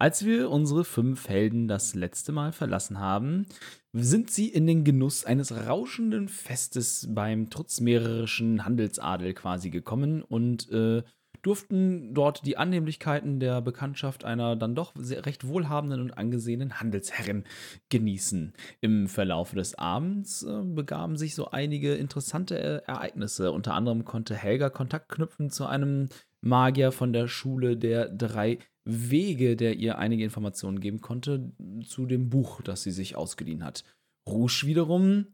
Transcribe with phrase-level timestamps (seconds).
[0.00, 3.44] Als wir unsere fünf Helden das letzte Mal verlassen haben,
[3.92, 11.02] sind sie in den Genuss eines rauschenden Festes beim trutzmeererischen Handelsadel quasi gekommen und äh,
[11.42, 17.44] durften dort die Annehmlichkeiten der Bekanntschaft einer dann doch recht wohlhabenden und angesehenen Handelsherrin
[17.90, 18.54] genießen.
[18.80, 23.52] Im Verlauf des Abends äh, begaben sich so einige interessante äh, Ereignisse.
[23.52, 26.08] Unter anderem konnte Helga Kontakt knüpfen zu einem
[26.40, 31.52] Magier von der Schule der drei Wege, der ihr einige Informationen geben konnte
[31.86, 33.84] zu dem Buch, das sie sich ausgeliehen hat.
[34.28, 35.26] Rouge wiederum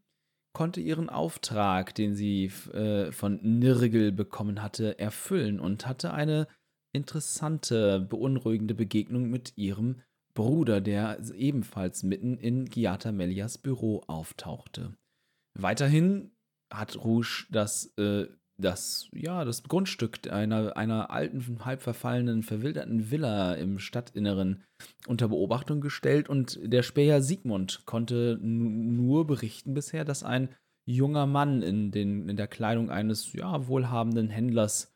[0.53, 6.49] konnte ihren Auftrag, den sie äh, von Nirgel bekommen hatte, erfüllen und hatte eine
[6.95, 10.01] interessante, beunruhigende Begegnung mit ihrem
[10.33, 14.97] Bruder, der ebenfalls mitten in Giata Melias Büro auftauchte.
[15.55, 16.31] Weiterhin
[16.73, 18.27] hat Rouge das äh,
[18.59, 24.65] das, ja, das Grundstück einer, einer alten, halb verfallenen, verwilderten Villa im Stadtinneren
[25.07, 30.55] unter Beobachtung gestellt und der Späher Siegmund konnte nur berichten bisher, dass ein
[30.89, 34.95] junger Mann in, den, in der Kleidung eines ja, wohlhabenden Händlers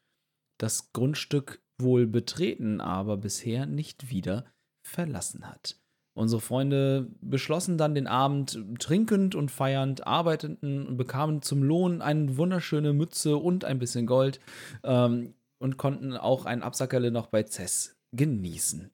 [0.58, 4.44] das Grundstück wohl betreten, aber bisher nicht wieder
[4.86, 5.80] verlassen hat.
[6.20, 12.36] Unsere Freunde beschlossen dann den Abend trinkend und feiernd, arbeiteten und bekamen zum Lohn eine
[12.36, 14.38] wunderschöne Mütze und ein bisschen Gold
[14.84, 18.90] ähm, und konnten auch ein Absackerle noch bei Cess genießen.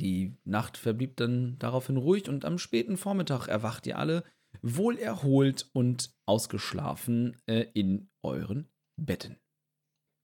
[0.00, 4.24] Die Nacht verblieb dann daraufhin ruhig und am späten Vormittag erwacht ihr alle
[4.62, 9.36] wohl erholt und ausgeschlafen äh, in euren Betten.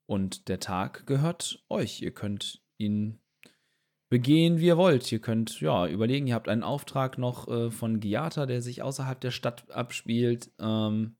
[0.06, 2.00] Und der Tag gehört euch.
[2.00, 3.20] Ihr könnt ihn
[4.14, 5.10] begehen, wie ihr wollt.
[5.10, 9.20] Ihr könnt ja überlegen, ihr habt einen Auftrag noch äh, von Giata, der sich außerhalb
[9.20, 11.16] der Stadt abspielt ähm,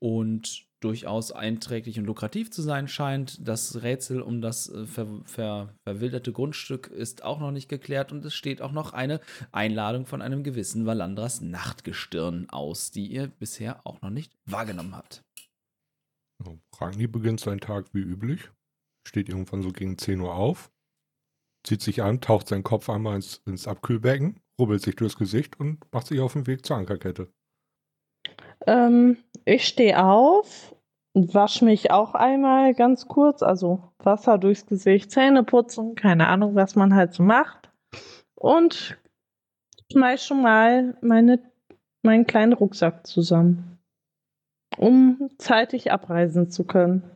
[0.00, 3.48] und durchaus einträglich und lukrativ zu sein scheint.
[3.48, 8.24] Das Rätsel um das äh, ver ver verwilderte Grundstück ist auch noch nicht geklärt und
[8.24, 13.84] es steht auch noch eine Einladung von einem gewissen Valandras Nachtgestirn aus, die ihr bisher
[13.84, 15.24] auch noch nicht wahrgenommen habt.
[16.78, 18.48] Ragni beginnt seinen Tag wie üblich,
[19.08, 20.70] steht irgendwann so gegen 10 Uhr auf,
[21.66, 25.80] zieht sich an, taucht seinen Kopf einmal ins, ins Abkühlbecken, rubbelt sich durchs Gesicht und
[25.92, 27.28] macht sich auf den Weg zur Ankerkette.
[28.66, 30.74] Ähm, ich stehe auf,
[31.14, 36.76] wasche mich auch einmal ganz kurz, also Wasser durchs Gesicht, Zähne putzen, keine Ahnung, was
[36.76, 37.70] man halt so macht.
[38.34, 38.98] Und
[39.92, 41.40] schmeiß schon mal meine,
[42.02, 43.78] meinen kleinen Rucksack zusammen,
[44.76, 47.15] um zeitig abreisen zu können.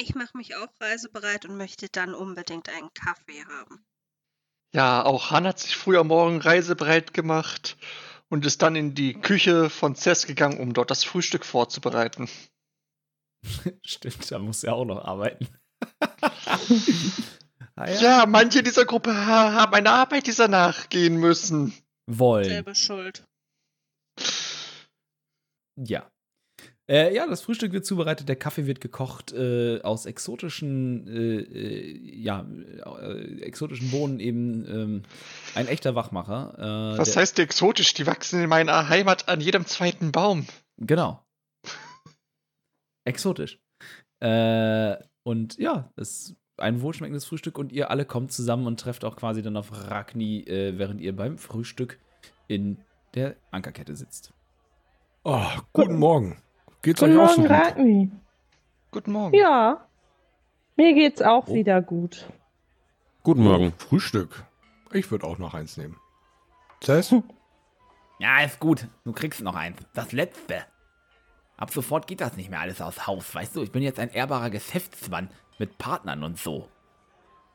[0.00, 3.84] Ich mache mich auch reisebereit und möchte dann unbedingt einen Kaffee haben.
[4.72, 7.76] Ja, auch Han hat sich früher Morgen reisebereit gemacht
[8.28, 12.28] und ist dann in die Küche von Cess gegangen, um dort das Frühstück vorzubereiten.
[13.84, 15.48] Stimmt, da muss er auch noch arbeiten.
[17.74, 18.00] ah, ja.
[18.00, 18.26] ja.
[18.26, 21.72] manche dieser Gruppe haben eine Arbeit dieser nachgehen müssen.
[22.06, 22.44] Wollen.
[22.44, 23.26] Selbe Schuld.
[25.76, 26.10] Ja.
[26.90, 32.18] Äh, ja, das Frühstück wird zubereitet, der Kaffee wird gekocht äh, aus exotischen, äh, äh
[32.18, 32.46] ja,
[33.02, 35.02] äh, exotischen Bohnen eben ähm,
[35.54, 36.94] ein echter Wachmacher.
[36.94, 37.92] Äh, Was heißt exotisch?
[37.92, 40.46] Die wachsen in meiner Heimat an jedem zweiten Baum.
[40.78, 41.22] Genau.
[43.04, 43.58] Exotisch.
[44.20, 49.16] und ja, es ist ein wohlschmeckendes Frühstück und ihr alle kommt zusammen und trefft auch
[49.16, 51.98] quasi dann auf Ragni, während ihr beim Frühstück
[52.48, 52.78] in
[53.14, 54.32] der Ankerkette sitzt.
[55.24, 56.42] Oh, guten Morgen.
[56.88, 57.50] Geht's Guten euch auch Morgen, so gut?
[57.50, 58.10] Ragni.
[58.92, 59.34] Guten Morgen.
[59.36, 59.86] Ja,
[60.76, 61.52] mir geht's auch Oh.
[61.54, 62.26] wieder gut.
[63.22, 63.74] Guten Morgen.
[63.76, 64.46] Frühstück.
[64.94, 65.98] Ich würde auch noch eins nehmen.
[66.82, 67.14] Cess?
[68.20, 68.88] Ja, ist gut.
[69.04, 69.76] Du kriegst noch eins.
[69.92, 70.64] Das letzte.
[71.58, 73.62] Ab sofort geht das nicht mehr alles aus Haus, weißt du?
[73.62, 76.70] Ich bin jetzt ein ehrbarer Geschäftsmann mit Partnern und so.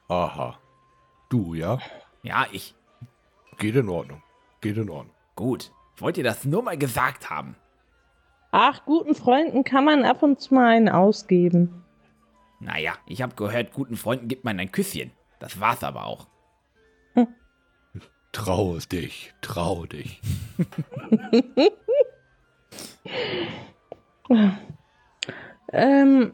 [0.09, 0.59] Aha.
[1.29, 1.79] Du, ja?
[2.21, 2.75] Ja, ich.
[3.57, 4.21] Geht in Ordnung.
[4.61, 5.15] Geht in Ordnung.
[5.35, 5.71] Gut.
[5.95, 7.55] Ich wollte dir das nur mal gesagt haben.
[8.55, 11.83] Ach, guten Freunden kann man ab und zu mal einen ausgeben.
[12.59, 15.09] Naja, ich habe gehört, guten Freunden gibt man ein Küsschen.
[15.39, 16.27] Das war's aber auch.
[18.31, 19.33] Trau dich.
[19.41, 20.21] Trau dich.
[25.71, 26.33] Ähm,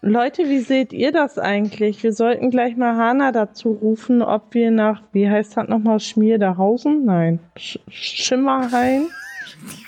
[0.00, 2.02] Leute, wie seht ihr das eigentlich?
[2.02, 7.04] Wir sollten gleich mal Hanna dazu rufen, ob wir nach, wie heißt das nochmal, Schmierderhausen?
[7.04, 9.08] Nein, Sch Schimmerhain?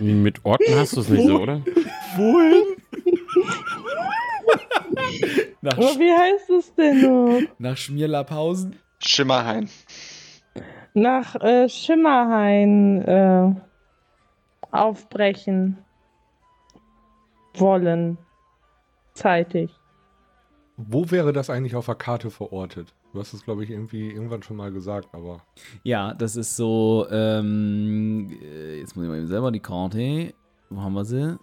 [0.00, 1.60] Mit Orten hast du es nicht so, oder?
[2.16, 2.76] Wohin?
[5.60, 7.40] nach, Aber wie heißt es denn noch?
[7.58, 8.76] nach Schmierlapphausen?
[9.00, 9.68] Schimmerhain.
[10.94, 13.54] Nach äh, Schimmerhain äh,
[14.70, 15.78] aufbrechen
[17.54, 18.18] wollen.
[19.14, 19.70] Zeitig.
[20.76, 22.92] Wo wäre das eigentlich auf der Karte verortet?
[23.14, 25.40] Du hast es, glaube ich, irgendwie irgendwann schon mal gesagt, aber
[25.84, 30.34] Ja, das ist so, ähm, äh, jetzt muss ich mal eben selber die Karte.
[30.68, 31.38] Wo haben wir sie?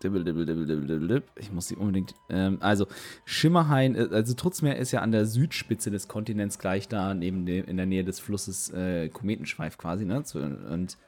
[0.00, 1.22] Dibbel, dibbel, dibbel, dibbel, dibbel, dibbel.
[1.40, 2.14] Ich muss sie unbedingt.
[2.28, 2.86] Ähm, also,
[3.24, 7.64] Schimmerhain, äh, also Trutzmeer ist ja an der Südspitze des Kontinents gleich da, neben dem,
[7.64, 10.22] in der Nähe des Flusses äh, Kometenschweif quasi, ne?
[10.70, 10.98] Und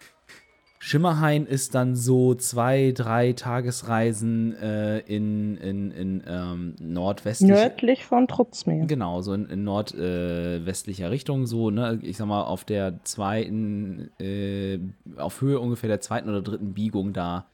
[0.87, 7.49] Schimmerhain ist dann so zwei, drei Tagesreisen äh, in, in, in ähm, nordwestlich.
[7.49, 8.85] Nördlich von Trutzmeer.
[8.85, 14.79] Genau, so in, in nordwestlicher Richtung, so, ne, ich sag mal, auf der zweiten, äh,
[15.17, 17.47] auf Höhe ungefähr der zweiten oder dritten Biegung da,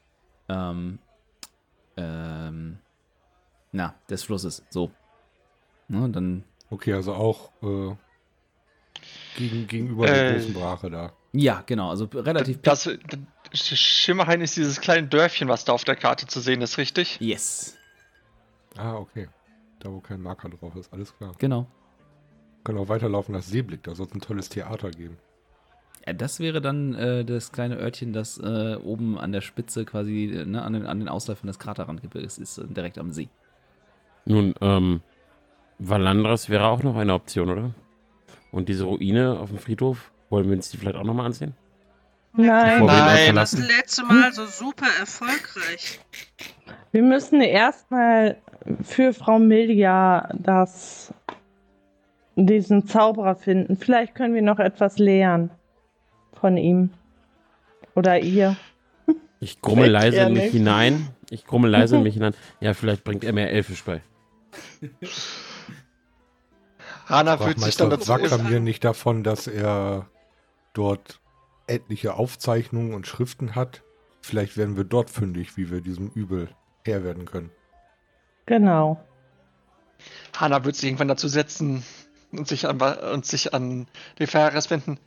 [0.49, 0.99] ähm,
[1.95, 2.79] ähm,
[3.71, 4.91] na, des Flusses, so.
[5.87, 7.95] Ne, dann, okay, also auch äh,
[9.37, 11.13] gegen, gegenüber Äh, der großen Brache da.
[11.33, 12.61] Ja, genau, also relativ.
[12.61, 13.19] Das, das,
[13.53, 17.17] Schimmerhain ist dieses kleine Dörfchen, was da auf der Karte zu sehen ist, richtig?
[17.19, 17.77] Yes,
[18.77, 19.27] Ah, okay.
[19.79, 21.33] Da, wo kein Marker drauf ist, alles klar.
[21.37, 21.67] genau.
[22.63, 25.17] Können auch weiterlaufen nach Seeblick, da soll es ein tolles Theater geben.
[26.05, 30.25] Ja, das wäre dann äh, das kleine Örtchen, das äh, oben an der Spitze quasi,
[30.25, 33.29] äh, ne, an den, an den Ausläufern des Kraterrandgebirges ist, äh, direkt am See.
[34.25, 35.01] Nun, ähm,
[35.79, 37.73] Valandras wäre auch noch eine Option, oder?
[38.51, 41.53] Und diese Ruine auf dem Friedhof, wollen wir uns die vielleicht auch nochmal ansehen?
[42.33, 43.35] Nein, wir Nein.
[43.35, 45.99] Das letzte Mal so super erfolgreich.
[46.91, 48.37] wir müssen erstmal
[48.83, 51.13] für Frau Milja das,
[52.35, 53.75] diesen Zauberer finden.
[53.75, 55.51] Vielleicht können wir noch etwas lernen
[56.39, 56.91] von ihm.
[57.95, 58.55] Oder ihr.
[59.41, 60.53] Ich grummel leise in mich nicht.
[60.53, 61.09] hinein.
[61.29, 62.33] Ich grummel leise in mich hinein.
[62.61, 64.01] Ja, vielleicht bringt er mehr Elfisch bei.
[67.07, 68.05] Hana wird sich dann dazu.
[68.05, 70.07] sagt er mir nicht davon, dass er
[70.73, 71.19] dort
[71.67, 73.83] etliche Aufzeichnungen und Schriften hat.
[74.21, 76.49] Vielleicht werden wir dort fündig, wie wir diesem Übel
[76.83, 77.51] Herr werden können.
[78.45, 79.03] Genau.
[80.37, 81.83] Hana wird sich irgendwann dazu setzen
[82.31, 83.87] und sich an, und sich an
[84.19, 84.99] die Ferris wenden.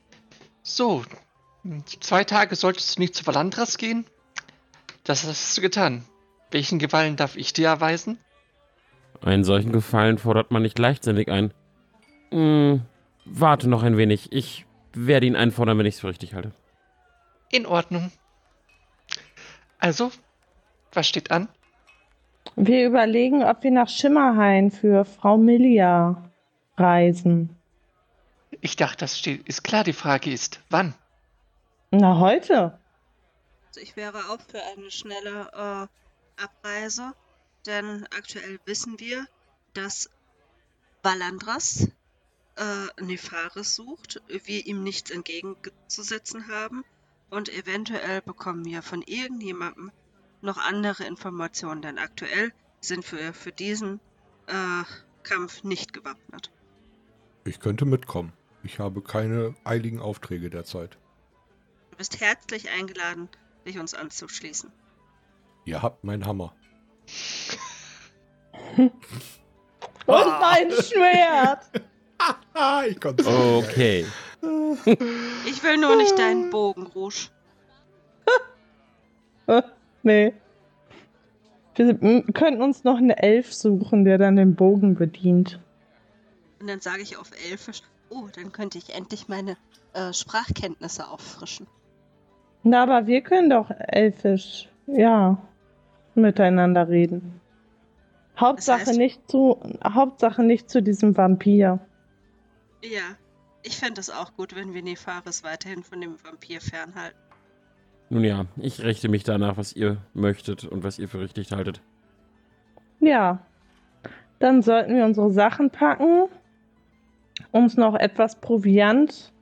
[0.62, 1.04] So,
[2.00, 4.06] zwei Tage solltest du nicht zu Valandras gehen?
[5.04, 6.04] Das hast du getan.
[6.50, 8.18] Welchen Gefallen darf ich dir erweisen?
[9.20, 11.52] Einen solchen Gefallen fordert man nicht leichtsinnig ein.
[12.30, 12.82] Hm,
[13.24, 14.32] warte noch ein wenig.
[14.32, 16.52] Ich werde ihn einfordern, wenn ich es für richtig halte.
[17.50, 18.10] In Ordnung.
[19.78, 20.10] Also,
[20.92, 21.48] was steht an?
[22.56, 26.30] Wir überlegen, ob wir nach Schimmerhain für Frau Milja
[26.76, 27.56] reisen.
[28.60, 29.84] Ich dachte, das steht, ist klar.
[29.84, 30.94] Die Frage ist, wann?
[31.90, 32.78] Na, heute.
[33.68, 37.12] Also ich wäre auch für eine schnelle äh, Abreise,
[37.66, 39.26] denn aktuell wissen wir,
[39.74, 40.10] dass
[41.02, 41.88] Valandras
[42.56, 46.84] äh, Nefaris sucht, wir ihm nichts entgegenzusetzen haben
[47.30, 49.90] und eventuell bekommen wir von irgendjemandem
[50.40, 54.00] noch andere Informationen, denn aktuell sind wir für diesen
[54.46, 54.82] äh,
[55.22, 56.50] Kampf nicht gewappnet.
[57.44, 58.32] Ich könnte mitkommen.
[58.62, 60.96] Ich habe keine eiligen Aufträge derzeit.
[61.90, 63.28] Du bist herzlich eingeladen,
[63.66, 64.72] dich uns anzuschließen.
[65.64, 66.54] Ihr habt meinen Hammer.
[68.76, 68.90] Und
[70.06, 71.70] mein Schwert.
[72.54, 74.06] Ah, ich konnte Okay.
[75.46, 77.28] Ich will nur nicht deinen Bogen, Rouge.
[80.02, 80.34] nee.
[81.76, 85.60] Wir könnten uns noch einen Elf suchen, der dann den Bogen bedient.
[86.60, 89.56] Und dann sage ich auf Elfisch, oh, dann könnte ich endlich meine
[89.94, 91.66] äh, Sprachkenntnisse auffrischen.
[92.62, 95.38] Na, aber wir können doch Elfisch, ja,
[96.14, 97.40] miteinander reden.
[98.38, 101.80] Hauptsache heißt- nicht zu, Hauptsache nicht zu diesem Vampir.
[102.84, 103.16] Ja,
[103.62, 107.18] ich fände es auch gut, wenn wir Nefaris weiterhin von dem Vampir fernhalten.
[108.10, 111.80] Nun ja, ich richte mich danach, was ihr möchtet und was ihr für richtig haltet.
[113.00, 113.44] Ja,
[114.38, 116.28] dann sollten wir unsere Sachen packen,
[117.52, 119.32] uns noch etwas Proviant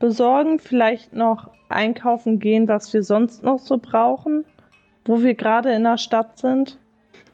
[0.00, 4.44] besorgen, vielleicht noch einkaufen gehen, was wir sonst noch so brauchen,
[5.04, 6.78] wo wir gerade in der Stadt sind.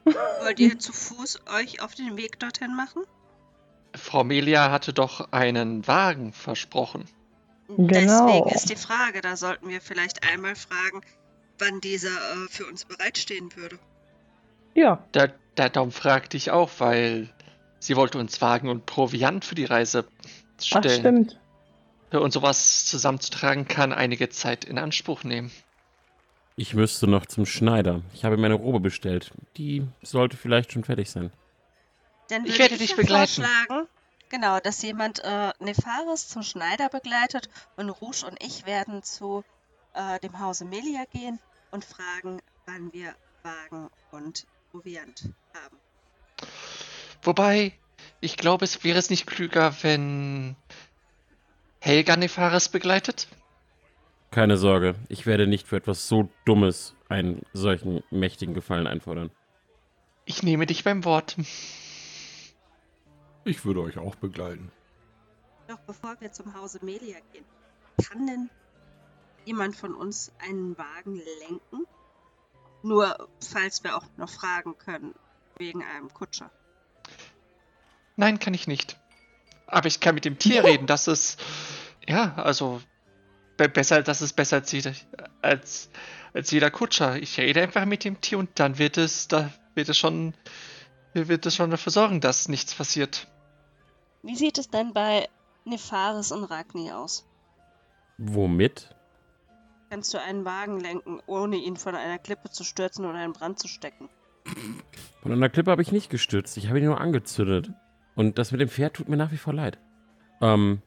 [0.05, 3.03] Wollt ihr zu Fuß euch auf den Weg dorthin machen?
[4.01, 7.05] Frau Melia hatte doch einen Wagen versprochen.
[7.69, 7.87] Genau.
[7.89, 11.03] Deswegen ist die Frage, da sollten wir vielleicht einmal fragen,
[11.59, 13.79] wann dieser äh, für uns bereitstehen würde.
[14.75, 17.29] Ja, Der, der Daum fragte ich auch, weil
[17.79, 21.01] sie wollte uns Wagen und Proviant für die Reise ach stellen.
[21.01, 21.41] stimmt.
[22.13, 25.53] Und sowas zusammenzutragen kann einige Zeit in Anspruch nehmen.
[26.57, 28.03] Ich müsste noch zum Schneider.
[28.13, 29.31] Ich habe meine Robe bestellt.
[29.57, 31.31] Die sollte vielleicht schon fertig sein.
[32.31, 33.43] Dann Ich würde werde dich ja begleiten.
[33.43, 33.89] vorschlagen,
[34.29, 39.45] genau, dass jemand äh, Nefaris zum Schneider begleitet und Rouge und ich werden zu
[39.95, 41.39] äh, dem Hause Melia gehen
[41.71, 45.77] und fragen, wann wir Wagen und Proviant haben.
[47.23, 47.73] Wobei,
[48.21, 50.57] ich glaube, es wäre es nicht klüger, wenn
[51.81, 53.29] Helga Nefaris begleitet?
[54.31, 59.31] Keine Sorge, ich werde nicht für etwas so Dummes einen solchen mächtigen Gefallen einfordern.
[60.25, 61.37] Ich nehme dich beim Wort.
[63.45, 64.71] Ich würde euch auch begleiten.
[65.69, 67.45] Doch bevor wir zum Hause Melia gehen,
[68.09, 68.51] kann denn
[69.45, 71.87] jemand von uns einen Wagen lenken?
[72.83, 75.15] Nur falls wir auch noch fragen können,
[75.59, 76.51] wegen einem Kutscher.
[78.17, 78.99] Nein, kann ich nicht.
[79.67, 81.37] Aber ich kann mit dem Tier reden, dass es.
[82.07, 82.81] Ja, also.
[83.57, 84.91] be- Besser, dass es besser zieht
[85.43, 85.91] als,
[86.33, 87.17] als jeder Kutscher.
[87.17, 90.35] Ich rede einfach mit dem Tier und dann wird es, da wird es schon,
[91.15, 93.29] wird es schon dafür sorgen, dass nichts passiert.
[94.23, 95.29] Wie sieht es denn bei
[95.65, 97.27] Nefaris und Ragni aus?
[98.19, 98.95] Womit?
[99.89, 103.59] Kannst du einen Wagen lenken, ohne ihn von einer Klippe zu stürzen oder in Brand
[103.59, 104.09] zu stecken?
[105.23, 106.57] Von einer Klippe habe ich nicht gestürzt.
[106.57, 107.73] Ich habe ihn nur angezündet.
[108.15, 109.79] Und das mit dem Pferd tut mir nach wie vor leid.
[110.41, 110.83] Ähm.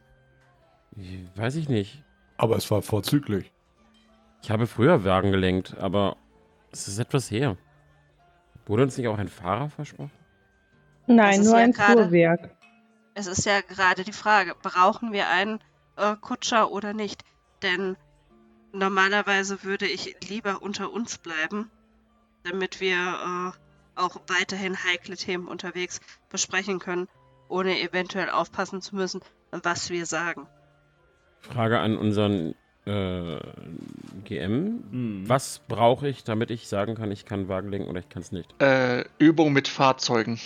[1.35, 2.03] Weiß ich nicht.
[2.37, 3.51] Aber es war vorzüglich.
[4.41, 6.17] Ich habe früher Wagen gelenkt, aber
[6.71, 7.57] es ist etwas her.
[8.65, 10.11] Wurde uns nicht auch ein Fahrer versprochen?
[11.07, 12.55] Nein, nur ja ein Fuhrwerk.
[13.15, 15.59] Es ist ja gerade die Frage, brauchen wir einen
[15.97, 17.23] äh, Kutscher oder nicht?
[17.61, 17.95] Denn
[18.71, 21.69] normalerweise würde ich lieber unter uns bleiben,
[22.43, 27.07] damit wir äh, auch weiterhin heikle Themen unterwegs besprechen können,
[27.49, 30.47] ohne eventuell aufpassen zu müssen, was wir sagen.
[31.41, 32.55] Frage an unseren
[32.85, 33.39] äh,
[34.23, 34.83] GM.
[34.91, 35.23] Hm.
[35.29, 38.31] Was brauche ich, damit ich sagen kann, ich kann Wagen lenken oder ich kann es
[38.31, 38.61] nicht?
[38.61, 40.39] Äh, Übung mit Fahrzeugen.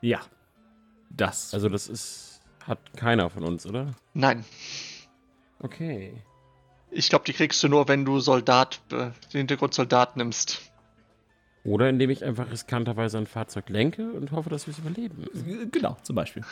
[0.00, 0.20] Ja.
[1.16, 1.52] Das.
[1.54, 2.40] Also das ist.
[2.66, 3.92] Hat keiner von uns, oder?
[4.14, 4.44] Nein.
[5.58, 6.14] Okay.
[6.90, 10.60] Ich glaube, die kriegst du nur, wenn du Soldat, äh, den Hintergrund Soldat nimmst.
[11.64, 15.26] Oder indem ich einfach riskanterweise ein Fahrzeug lenke und hoffe, dass wir es überleben.
[15.72, 16.44] genau, zum Beispiel.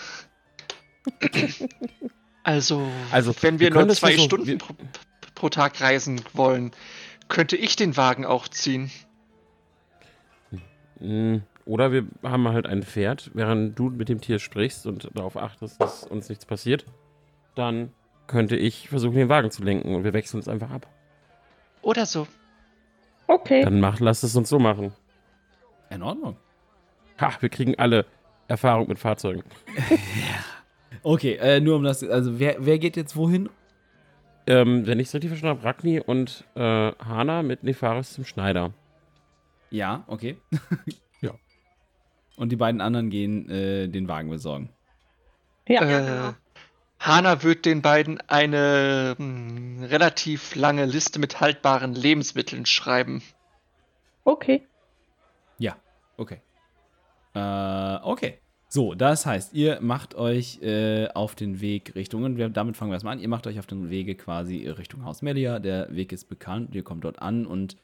[2.43, 4.75] Also, Also, wenn wir wir nur zwei so- Stunden pro,
[5.35, 6.71] pro Tag reisen wollen,
[7.29, 8.91] könnte ich den Wagen auch ziehen.
[10.99, 11.39] Mm,
[11.71, 15.81] Oder wir haben halt ein Pferd, während du mit dem Tier sprichst und darauf achtest,
[15.81, 16.85] dass uns nichts passiert.
[17.55, 17.93] Dann
[18.27, 20.89] könnte ich versuchen, den Wagen zu lenken und wir wechseln uns einfach ab.
[21.81, 22.27] Oder so.
[23.29, 23.63] Okay.
[23.63, 24.93] Dann mach, lass es uns so machen.
[25.91, 26.37] In Ordnung.
[27.21, 28.05] Ha, wir kriegen alle
[28.49, 29.45] Erfahrung mit Fahrzeugen.
[31.03, 32.03] Okay, äh, nur um das.
[32.03, 33.49] Also, wer, wer geht jetzt wohin?
[34.47, 38.75] Ähm, wenn ich es richtig verstanden habe, Ragni und äh, Hana mit Nefaris zum Schneider.
[39.71, 40.37] Ja, okay.
[42.41, 42.43] Ja.
[42.43, 44.71] Und die beiden anderen gehen äh, den Wagen besorgen.
[45.69, 45.85] Ja.
[45.85, 46.35] Ja, äh, genau.
[46.99, 53.23] Hana wird den beiden eine mh, relativ lange Liste mit haltbaren Lebensmitteln schreiben.
[54.25, 54.67] Okay.
[55.59, 55.77] Ja,
[56.17, 56.41] okay.
[57.35, 58.39] Äh, okay.
[58.73, 62.93] So, das heißt, ihr macht euch äh, auf den Weg Richtung, und wir, damit fangen
[62.93, 65.59] wir erstmal an, ihr macht euch auf den Wege quasi Richtung Haus Melia.
[65.59, 67.77] Der Weg ist bekannt, ihr kommt dort an und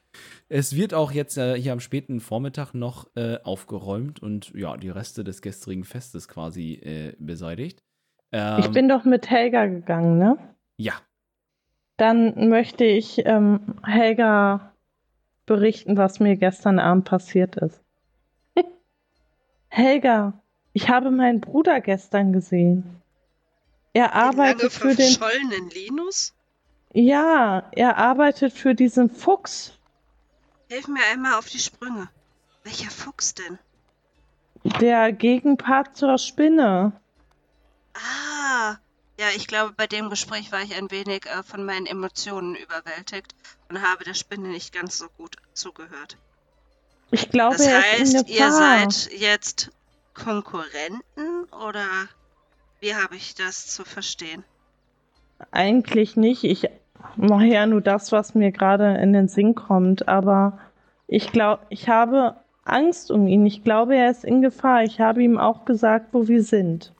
[0.47, 4.87] es wird auch jetzt äh, hier am späten Vormittag noch äh, aufgeräumt und ja, die
[4.87, 7.83] Reste des gestrigen Festes quasi äh, beseitigt.
[8.31, 10.37] Ähm, Ich bin doch mit Helga gegangen, ne?
[10.77, 10.93] Ja,
[11.97, 14.71] Dann möchte ich ähm, Helga
[15.45, 17.83] berichten, was mir gestern Abend passiert ist.
[19.67, 20.41] Helga,
[20.77, 23.01] ich habe meinen Bruder gestern gesehen.
[23.93, 25.11] Er Den arbeitet für den.
[25.11, 26.35] verschollenen Linus?
[26.93, 29.73] Ja, er arbeitet für diesen Fuchs.
[30.69, 32.09] Hilf mir einmal auf die Sprünge.
[32.63, 33.57] Welcher Fuchs denn?
[34.79, 36.91] Der Gegenpart zur Spinne.
[37.95, 38.75] Ah,
[39.19, 43.33] ja, ich glaube, bei dem Gespräch war ich ein wenig äh, von meinen Emotionen überwältigt
[43.69, 46.17] und habe der Spinne nicht ganz so gut zugehört.
[47.09, 49.71] Ich glaube, Das heißt, ihr seid jetzt
[50.17, 51.85] Konkurrenten oder
[52.79, 54.43] wie habe ich das zu verstehen?
[55.51, 56.43] Eigentlich nicht.
[56.43, 56.67] Ich
[57.15, 60.07] mache ja nur das, was mir gerade in den Sinn kommt.
[60.07, 60.59] Aber
[61.07, 63.45] ich glaube, ich habe Angst um ihn.
[63.45, 64.83] Ich glaube, er ist in Gefahr.
[64.83, 66.93] Ich habe ihm auch gesagt, wo wir sind.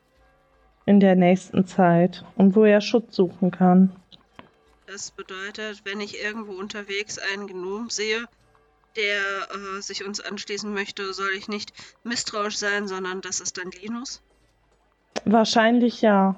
[0.86, 2.24] In der nächsten Zeit.
[2.36, 3.92] Und wo er Schutz suchen kann.
[4.86, 8.24] Das bedeutet, wenn ich irgendwo unterwegs einen Gnome sehe,
[8.98, 11.72] der äh, sich uns anschließen möchte, soll ich nicht
[12.04, 14.22] misstrauisch sein, sondern das ist dann Linus.
[15.24, 16.36] Wahrscheinlich ja.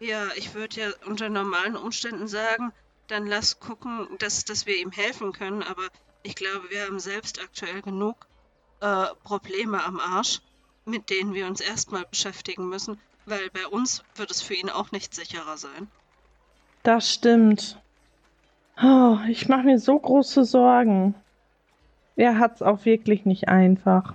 [0.00, 2.72] Ja, ich würde ja unter normalen Umständen sagen,
[3.06, 5.88] dann lass gucken, dass, dass wir ihm helfen können, aber
[6.22, 8.16] ich glaube, wir haben selbst aktuell genug
[8.80, 10.40] äh, Probleme am Arsch,
[10.84, 14.90] mit denen wir uns erstmal beschäftigen müssen, weil bei uns wird es für ihn auch
[14.90, 15.88] nicht sicherer sein.
[16.82, 17.78] Das stimmt.
[18.82, 21.14] Oh, ich mache mir so große Sorgen.
[22.16, 24.14] Er hat's auch wirklich nicht einfach.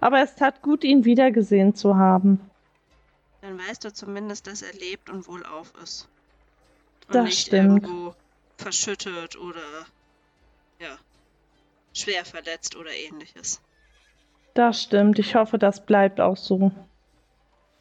[0.00, 2.40] Aber es tat gut, ihn wiedergesehen zu haben.
[3.40, 6.08] Dann weißt du zumindest, dass er lebt und wohlauf ist.
[7.08, 7.84] Und Das nicht stimmt.
[7.84, 8.14] irgendwo
[8.56, 9.60] verschüttet oder
[10.80, 10.96] ja,
[11.92, 13.60] schwer verletzt oder ähnliches.
[14.54, 15.18] Das stimmt.
[15.18, 16.72] Ich hoffe, das bleibt auch so.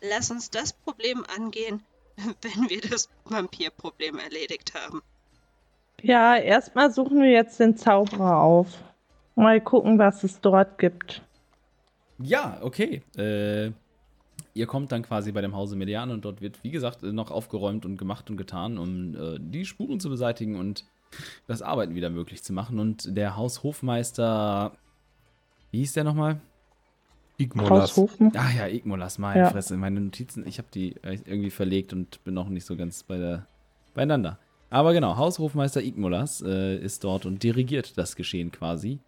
[0.02, 1.84] Lass uns das Problem angehen,
[2.42, 5.02] wenn wir das Vampirproblem erledigt haben.
[6.02, 8.68] Ja, erstmal suchen wir jetzt den Zauberer auf.
[9.36, 11.22] Mal gucken, was es dort gibt.
[12.20, 13.02] Ja, okay.
[13.18, 13.72] Äh,
[14.54, 17.86] ihr kommt dann quasi bei dem Hause Median und dort wird, wie gesagt, noch aufgeräumt
[17.86, 20.86] und gemacht und getan, um äh, die Spuren zu beseitigen und
[21.48, 22.80] das Arbeiten wieder möglich zu machen.
[22.80, 24.74] Und der Haushofmeister,
[25.72, 26.40] wie hieß der nochmal?
[27.38, 27.92] Igmolas.
[27.92, 28.32] Haushofen.
[28.36, 29.50] Ah ja, Igmolas, meine Ja.
[29.50, 29.76] Fresse.
[29.78, 33.18] Meine Notizen, ich habe die äh, irgendwie verlegt und bin noch nicht so ganz bei
[33.18, 33.48] der,
[33.94, 34.38] beieinander.
[34.70, 39.00] Aber genau, Haushofmeister Igmolas äh, ist dort und dirigiert das Geschehen quasi.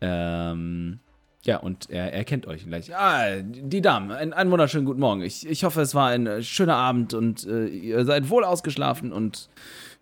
[0.00, 1.00] Ähm,
[1.42, 2.94] ja, und er, er kennt euch gleich.
[2.94, 5.22] Ah, die Damen, ein, einen wunderschönen guten Morgen.
[5.22, 9.12] Ich, ich hoffe, es war ein äh, schöner Abend und äh, ihr seid wohl ausgeschlafen
[9.12, 9.48] und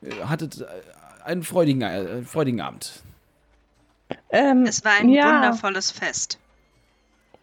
[0.03, 0.67] äh, hattet äh,
[1.25, 3.03] einen freudigen, äh, freudigen Abend.
[4.31, 6.39] Ähm, Es war ein ja, wundervolles Fest.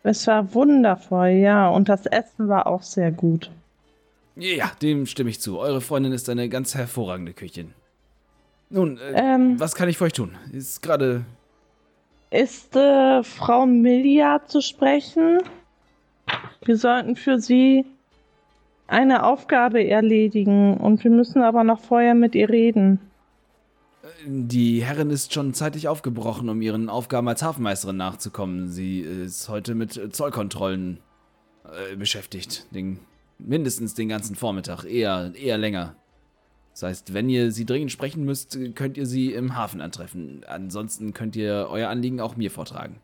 [0.04, 1.68] es war wundervoll, ja.
[1.70, 3.52] Und das Essen war auch sehr gut.
[4.36, 5.60] Ja, dem stimme ich zu.
[5.60, 7.74] Eure Freundin ist eine ganz hervorragende Köchin.
[8.70, 10.36] Nun, äh, Ähm, was kann ich für euch tun?
[10.52, 11.24] Ist gerade.
[12.34, 15.38] Ist äh, Frau Milia zu sprechen?
[16.66, 17.86] Wir sollten für sie
[18.88, 23.00] eine Aufgabe erledigen und wir müssen aber noch vorher mit ihr reden.
[24.26, 28.68] Die Herrin ist schon zeitig aufgebrochen, um ihren Aufgaben als Hafenmeisterin nachzukommen.
[28.68, 31.02] Sie ist heute mit äh, Zollkontrollen
[31.66, 32.66] äh, beschäftigt.
[32.72, 32.98] Den,
[33.38, 35.96] mindestens den ganzen Vormittag, eher, eher länger.
[36.74, 40.42] Das heißt, wenn ihr sie dringend sprechen müsst, könnt ihr sie im Hafen antreffen.
[40.48, 42.96] Ansonsten könnt ihr euer Anliegen auch mir vortragen.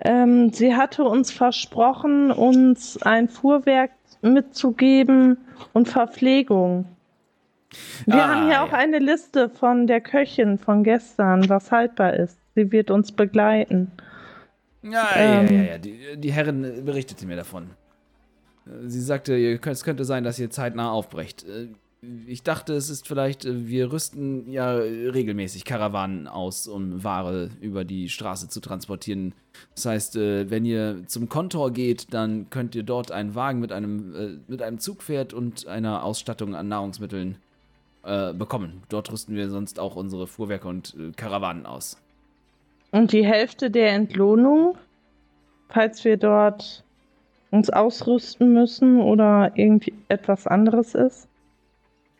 [0.00, 3.92] Ähm, sie hatte uns versprochen, uns ein Fuhrwerk
[4.22, 5.38] mitzugeben
[5.72, 6.86] und Verpflegung.
[8.06, 8.78] Wir Ah, haben hier auch ja.
[8.78, 12.36] eine Liste von der Köchin von gestern, was haltbar ist.
[12.54, 13.90] Sie wird uns begleiten.
[14.82, 15.46] Ja, Ähm.
[15.46, 15.78] ja, ja, ja.
[15.78, 17.70] Die, die Herrin berichtete mir davon.
[18.66, 21.46] Äh, Sie sagte, es könnte sein, dass ihr zeitnah aufbrecht.
[22.26, 27.84] Ich dachte, es ist vielleicht, äh, wir rüsten ja regelmäßig Karawanen aus, um Ware über
[27.84, 29.34] die Straße zu transportieren.
[29.76, 33.70] Das heißt, äh, wenn ihr zum Kontor geht, dann könnt ihr dort einen Wagen mit
[33.70, 37.36] einem, äh, mit einem Zugpferd und einer Ausstattung an Nahrungsmitteln
[38.02, 38.82] äh, bekommen.
[38.88, 41.98] Dort rüsten wir sonst auch unsere Fuhrwerke und Karawanen aus.
[42.90, 44.76] Und die Hälfte der Entlohnung,
[45.68, 46.82] falls wir dort
[47.52, 51.28] uns ausrüsten müssen oder irgendwie etwas anderes ist.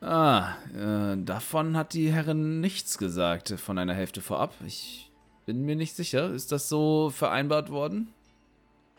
[0.03, 4.53] Ah, äh, davon hat die Herrin nichts gesagt, von einer Hälfte vorab.
[4.67, 5.11] Ich
[5.47, 6.31] bin mir nicht sicher.
[6.33, 8.13] Ist das so vereinbart worden?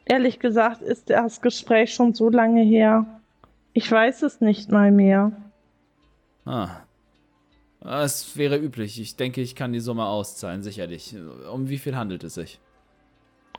[0.05, 3.05] Ehrlich gesagt ist das Gespräch schon so lange her.
[3.73, 5.31] Ich weiß es nicht mal mehr.
[6.45, 6.69] Ah.
[7.81, 8.99] Ah, Es wäre üblich.
[9.01, 11.15] Ich denke, ich kann die Summe auszahlen, sicherlich.
[11.51, 12.59] Um wie viel handelt es sich?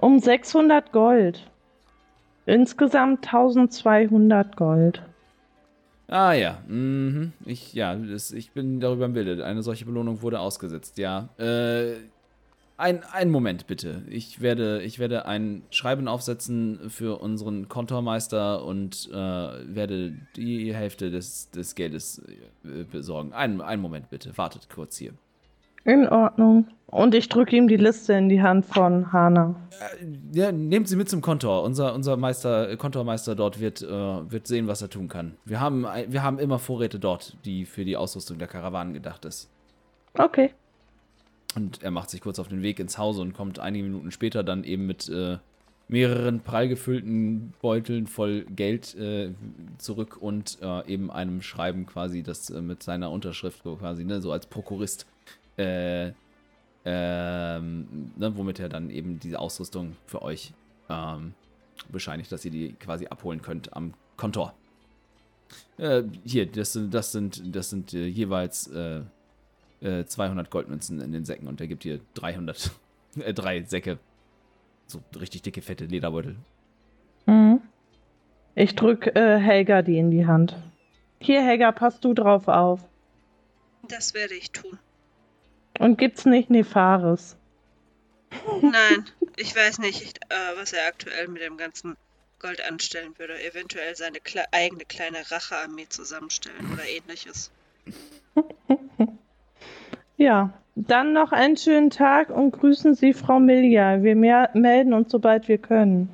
[0.00, 1.50] Um 600 Gold.
[2.46, 5.02] Insgesamt 1200 Gold.
[6.09, 7.33] Ah ja, mhm.
[7.45, 9.45] Ich, ja, das, ich bin darüber im Bilde.
[9.45, 11.31] Eine solche Belohnung wurde ausgesetzt, ja.
[11.38, 11.95] Äh,
[12.77, 14.03] ein, einen Moment bitte.
[14.09, 21.11] Ich werde, ich werde ein Schreiben aufsetzen für unseren Kontormeister und äh, werde die Hälfte
[21.11, 22.21] des, des Geldes
[22.64, 23.33] äh, besorgen.
[23.33, 24.37] Einen, einen Moment bitte.
[24.37, 25.12] Wartet kurz hier.
[25.85, 26.66] In Ordnung.
[26.87, 29.57] Und ich drücke ihm die Liste in die Hand von Hana.
[30.01, 31.64] Äh, ja, nehmt sie mit zum Kontor.
[31.64, 33.88] Unser, unser Meister, äh, Kontormeister dort wird, äh,
[34.31, 35.35] wird sehen, was er tun kann.
[35.44, 39.25] Wir haben, ein- wir haben immer Vorräte dort, die für die Ausrüstung der Karawanen gedacht
[39.25, 39.51] ist.
[40.16, 40.51] Okay.
[41.57, 44.44] Und er macht sich kurz auf den Weg ins Haus und kommt einige Minuten später
[44.44, 45.38] dann eben mit äh,
[45.88, 49.31] mehreren prall gefüllten Beuteln voll Geld äh,
[49.79, 54.20] zurück und äh, eben einem Schreiben quasi, das äh, mit seiner Unterschrift so quasi, ne,
[54.23, 55.07] so als Prokurist,
[55.57, 56.12] äh,
[56.85, 60.53] ähm, ne, womit er dann eben diese Ausrüstung für euch
[60.88, 61.35] ähm,
[61.90, 64.55] bescheinigt, dass ihr die quasi abholen könnt am Kontor.
[65.79, 69.01] Äh, hier, das sind, das sind, das sind äh, jeweils äh,
[69.81, 72.71] äh, 200 Goldmünzen in den Säcken und er gibt dir 300
[73.17, 73.99] Äh, drei Säcke.
[74.87, 76.37] So richtig dicke, fette Lederbeutel.
[77.27, 77.61] Mhm.
[78.55, 80.57] Ich drück äh, Helga die in die Hand.
[81.21, 82.81] Hier, Helga, pass du drauf auf.
[83.88, 84.79] Das werde ich tun.
[85.79, 87.37] Und gibt's nicht Nefaris?
[88.63, 89.05] Nein,
[89.37, 91.97] ich weiß nicht, äh, was er aktuell mit dem ganzen
[92.41, 93.43] Gold anstellen würde.
[93.45, 97.51] Eventuell seine kle eigene kleine Rachearmee zusammenstellen oder ähnliches.
[100.17, 104.03] Ja, dann noch einen schönen Tag und grüßen Sie Frau Milja.
[104.03, 106.09] Wir mehr melden uns, sobald wir können.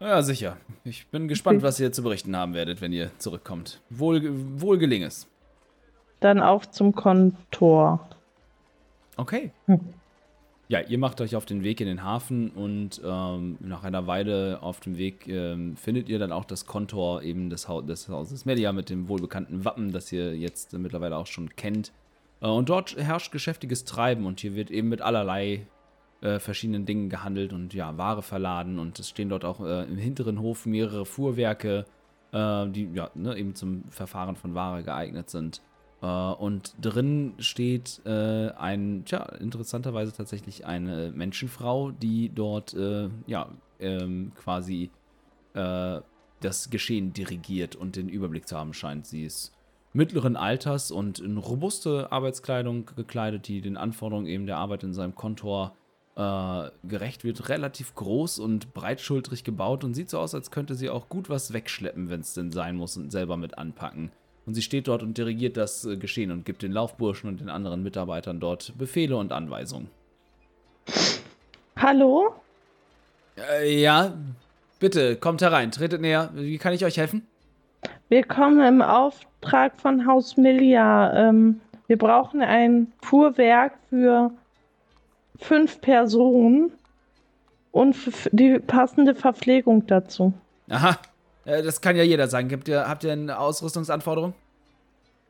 [0.00, 0.56] Ja, sicher.
[0.84, 3.80] Ich bin gespannt, was ihr zu berichten haben werdet, wenn ihr zurückkommt.
[3.90, 4.22] Wohl,
[4.60, 5.28] wohl geling es.
[6.20, 8.08] Dann auf zum Kontor.
[9.16, 9.50] Okay.
[9.66, 9.80] Hm.
[10.68, 14.62] Ja, ihr macht euch auf den Weg in den Hafen und ähm, nach einer Weile
[14.62, 18.46] auf dem Weg ähm, findet ihr dann auch das Kontor eben des, Hau des Hauses
[18.46, 21.92] Media mit dem wohlbekannten Wappen, das ihr jetzt äh, mittlerweile auch schon kennt.
[22.40, 25.66] Äh, und dort herrscht geschäftiges Treiben und hier wird eben mit allerlei
[26.22, 29.98] äh, verschiedenen Dingen gehandelt und ja, Ware verladen und es stehen dort auch äh, im
[29.98, 31.84] hinteren Hof mehrere Fuhrwerke,
[32.32, 35.60] äh, die ja ne, eben zum Verfahren von Ware geeignet sind.
[36.02, 43.48] Äh, und drin steht äh, ein, tja, interessanterweise tatsächlich eine Menschenfrau, die dort, äh, ja,
[43.78, 44.90] ähm, quasi
[45.54, 46.00] äh,
[46.40, 49.06] das Geschehen dirigiert und den Überblick zu haben scheint.
[49.06, 49.52] Sie ist
[49.92, 55.14] mittleren Alters und in robuste Arbeitskleidung gekleidet, die den Anforderungen eben der Arbeit in seinem
[55.14, 55.76] Kontor
[56.16, 57.48] äh, gerecht wird.
[57.48, 61.52] Relativ groß und breitschultrig gebaut und sieht so aus, als könnte sie auch gut was
[61.52, 64.10] wegschleppen, wenn es denn sein muss und selber mit anpacken.
[64.44, 67.48] Und sie steht dort und dirigiert das äh, Geschehen und gibt den Laufburschen und den
[67.48, 69.88] anderen Mitarbeitern dort Befehle und Anweisungen.
[71.76, 72.34] Hallo?
[73.36, 74.14] Äh, ja,
[74.80, 76.30] bitte, kommt herein, tretet näher.
[76.34, 77.26] Wie kann ich euch helfen?
[78.08, 81.28] Wir kommen im Auftrag von Haus Milja.
[81.28, 84.30] Ähm, wir brauchen ein Fuhrwerk für
[85.38, 86.72] fünf Personen
[87.70, 87.96] und
[88.32, 90.32] die passende Verpflegung dazu.
[90.68, 90.98] Aha,
[91.44, 92.50] das kann ja jeder sein.
[92.50, 94.34] Habt ihr, habt ihr eine Ausrüstungsanforderung?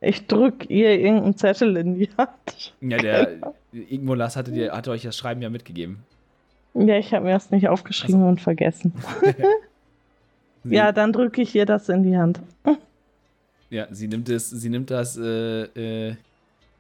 [0.00, 2.74] Ich drück ihr irgendeinen Zettel in die Hand.
[2.80, 3.38] Ja, der
[3.72, 6.02] Igmolas hatte, dir, hatte euch das Schreiben ja mitgegeben.
[6.74, 8.92] Ja, ich habe mir das nicht aufgeschrieben und vergessen.
[10.64, 12.40] Ja, dann drücke ich ihr das in die Hand.
[13.70, 16.16] ja, sie nimmt es, sie nimmt das, äh, äh,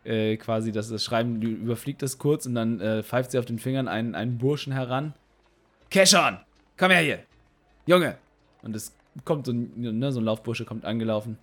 [0.04, 3.58] äh, quasi das, das Schreiben, überfliegt das kurz und dann äh, pfeift sie auf den
[3.58, 5.14] Fingern einen, einen Burschen heran.
[5.90, 6.38] Keschon,
[6.76, 7.18] komm her hier.
[7.86, 8.16] Junge.
[8.62, 8.92] Und es
[9.24, 11.38] kommt so ein, ne, so ein Laufbursche kommt angelaufen.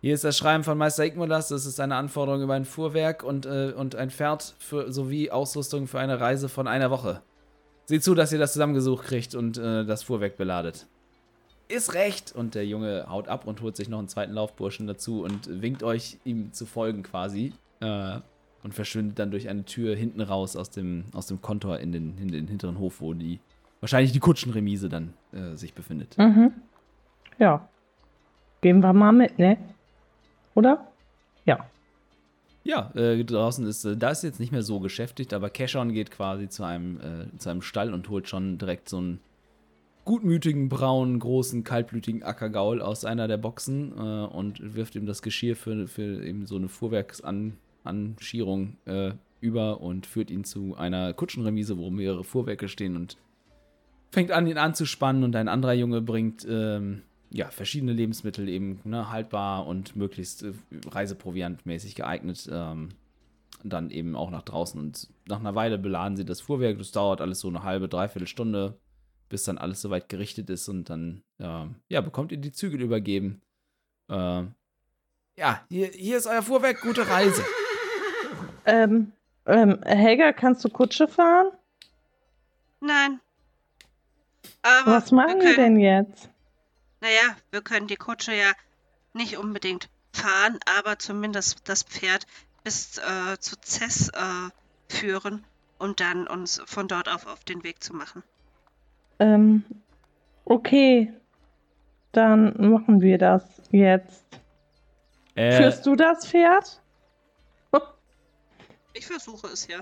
[0.00, 1.48] Hier ist das Schreiben von Meister Igmolas.
[1.48, 5.86] Das ist eine Anforderung über ein Fuhrwerk und, äh, und ein Pferd für, sowie Ausrüstung
[5.86, 7.20] für eine Reise von einer Woche.
[7.84, 10.86] Seht zu, dass ihr das zusammengesucht kriegt und äh, das Fuhrwerk beladet.
[11.68, 12.32] Ist recht!
[12.34, 15.82] Und der Junge haut ab und holt sich noch einen zweiten Laufburschen dazu und winkt
[15.82, 17.52] euch, ihm zu folgen quasi.
[17.80, 18.20] Äh,
[18.62, 22.18] und verschwindet dann durch eine Tür hinten raus aus dem, aus dem Kontor in den,
[22.18, 23.40] in den hinteren Hof, wo die
[23.80, 26.16] wahrscheinlich die Kutschenremise dann äh, sich befindet.
[26.18, 26.52] Mhm.
[27.40, 27.68] Ja.
[28.60, 29.56] Gehen wir mal mit, ne?
[30.54, 30.86] Oder?
[31.46, 31.64] Ja.
[32.62, 36.10] Ja, äh, draußen ist, äh, da ist jetzt nicht mehr so geschäftigt, aber Cashon geht
[36.10, 39.20] quasi zu einem, äh, zu einem Stall und holt schon direkt so einen
[40.04, 45.56] gutmütigen, braunen, großen, kaltblütigen Ackergaul aus einer der Boxen äh, und wirft ihm das Geschirr
[45.56, 51.88] für, für eben so eine Fuhrwerksanschierung äh, über und führt ihn zu einer Kutschenremise, wo
[51.88, 53.16] mehrere Fuhrwerke stehen und
[54.10, 57.00] fängt an, ihn anzuspannen und ein anderer Junge bringt ähm,
[57.30, 60.52] ja, verschiedene Lebensmittel eben ne, haltbar und möglichst äh,
[60.86, 62.48] reiseproviantmäßig geeignet.
[62.50, 62.90] Ähm,
[63.62, 64.80] dann eben auch nach draußen.
[64.80, 66.78] Und nach einer Weile beladen sie das Fuhrwerk.
[66.78, 68.78] Das dauert alles so eine halbe, dreiviertel Stunde,
[69.28, 70.68] bis dann alles soweit gerichtet ist.
[70.68, 73.42] Und dann ähm, ja, bekommt ihr die Zügel übergeben.
[74.08, 74.54] Ähm,
[75.36, 76.80] ja, hier, hier ist euer Fuhrwerk.
[76.80, 77.44] Gute Reise.
[78.66, 79.12] Ähm,
[79.46, 81.48] ähm, Helga, kannst du Kutsche fahren?
[82.80, 83.20] Nein.
[84.62, 86.30] Aber Was machen wir denn jetzt?
[87.00, 88.52] Naja, wir können die Kutsche ja
[89.12, 92.26] nicht unbedingt fahren, aber zumindest das Pferd
[92.64, 94.50] bis äh, zu Cess äh,
[94.88, 95.44] führen
[95.78, 98.22] und dann uns von dort auf auf den Weg zu machen.
[99.18, 99.64] Ähm,
[100.44, 101.12] okay.
[102.12, 104.24] Dann machen wir das jetzt.
[105.36, 106.80] Äh, Führst du das Pferd?
[108.92, 109.78] Ich versuche es ja.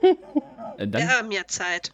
[0.78, 1.92] äh, dann, Wir haben ja Zeit.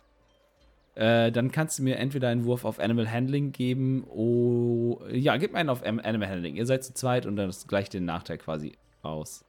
[0.95, 4.05] Äh, dann kannst du mir entweder einen Wurf auf Animal Handling geben.
[4.09, 6.57] Oh, ja, gib mir einen auf Animal Handling.
[6.57, 9.45] Ihr seid zu zweit und dann ist gleich den Nachteil quasi aus.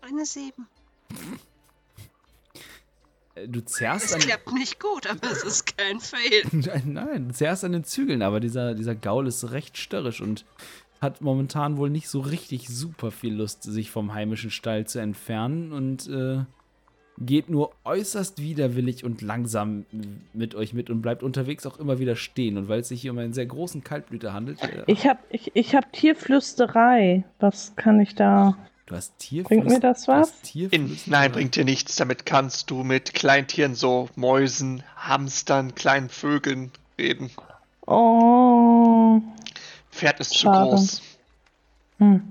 [0.00, 0.66] Eine Sieben.
[3.34, 4.20] Äh, Du zerrst Es an.
[4.20, 6.42] klappt nicht gut, aber es ist kein Fail.
[6.84, 10.44] Nein, du zerrst an den Zügeln, aber dieser, dieser Gaul ist recht störrisch und
[11.00, 15.72] hat momentan wohl nicht so richtig super viel Lust, sich vom heimischen Stall zu entfernen.
[15.72, 16.44] Und äh,
[17.20, 19.86] geht nur äußerst widerwillig und langsam
[20.32, 22.56] mit euch mit und bleibt unterwegs auch immer wieder stehen.
[22.56, 25.50] Und weil es sich hier um einen sehr großen Kaltblüter handelt, äh, Ich habe ich,
[25.54, 27.24] ich hab Tierflüsterei.
[27.40, 28.56] Was kann ich da?
[28.86, 30.40] du hast Tier Bringt mir das was?
[30.42, 31.06] Tierflüsterei.
[31.06, 31.96] In, nein, bringt dir nichts.
[31.96, 37.30] Damit kannst du mit Kleintieren, so Mäusen, Hamstern, kleinen Vögeln reden.
[37.86, 39.20] Oh.
[39.90, 40.70] Pferd ist zu Schade.
[40.70, 41.02] groß.
[41.98, 42.22] Hm.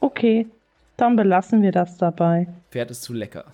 [0.00, 0.46] Okay,
[0.96, 2.48] dann belassen wir das dabei.
[2.70, 3.44] Pferd ist zu lecker.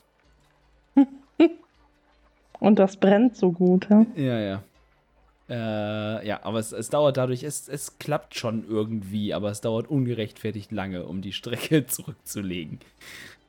[2.59, 3.89] Und das brennt so gut.
[3.91, 4.07] Ja?
[4.17, 4.63] Ja, ja.
[5.49, 9.89] Äh, ja, aber es, es dauert dadurch, es, es klappt schon irgendwie, aber es dauert
[9.89, 12.81] ungerechtfertigt lange, um die Strecke zurückzulegen.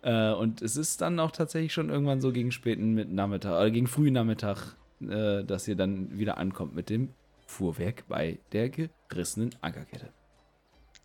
[0.04, 3.72] Äh, und es ist dann auch tatsächlich schon irgendwann so gegen späten mit Nachmittag, oder
[3.72, 7.14] gegen frühen Nachmittag, äh, dass ihr dann wieder ankommt mit dem
[7.48, 10.10] Fuhrwerk bei der gerissenen Ankerkette.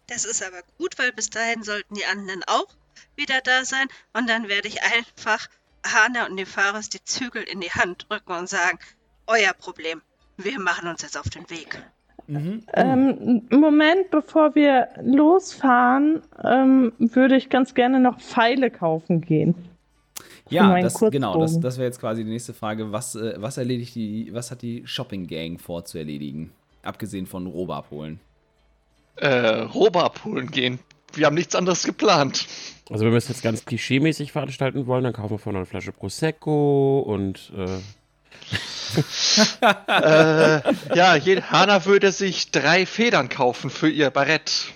[0.09, 2.69] Das ist aber gut, weil bis dahin sollten die anderen auch
[3.17, 3.87] wieder da sein.
[4.13, 5.49] Und dann werde ich einfach
[5.85, 8.79] Hana und Nefaris die Zügel in die Hand drücken und sagen,
[9.27, 10.03] euer Problem.
[10.37, 11.83] Wir machen uns jetzt auf den Weg.
[12.27, 12.65] Mhm.
[12.73, 19.55] Ähm, Moment, bevor wir losfahren, ähm, würde ich ganz gerne noch Pfeile kaufen gehen.
[20.49, 22.93] Ja, das, genau, das, das wäre jetzt quasi die nächste Frage.
[22.93, 26.53] Was, äh, was erledigt die, was hat die Shopping Gang vor zu erledigen?
[26.83, 28.21] Abgesehen von Robe abholen.
[29.17, 30.79] Äh, Robe abholen gehen.
[31.15, 32.47] Wir haben nichts anderes geplant.
[32.93, 35.93] Also wenn wir es jetzt ganz klischeemäßig veranstalten wollen, dann kaufen wir vorne eine Flasche
[35.93, 37.65] Prosecco und äh,
[39.87, 40.61] äh,
[40.95, 41.15] ja,
[41.51, 44.67] Hana würde sich drei Federn kaufen für ihr Barett.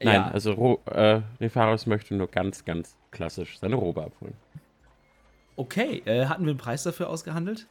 [0.00, 0.30] nein, Ja.
[0.30, 4.34] also äh, Nefaris möchte nur ganz, ganz klassisch seine Robe abholen.
[5.56, 7.66] Okay, äh, hatten wir einen Preis dafür ausgehandelt?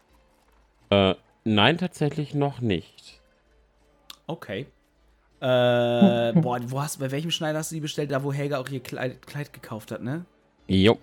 [0.90, 1.16] Äh,
[1.46, 3.22] nein, tatsächlich noch nicht.
[4.28, 4.66] Okay.
[5.42, 8.12] Äh, boah, wo hast, bei welchem Schneider hast du die bestellt?
[8.12, 10.26] Da, wo Helga auch ihr Kleid, Kleid gekauft hat, ne?
[10.68, 11.00] Jo.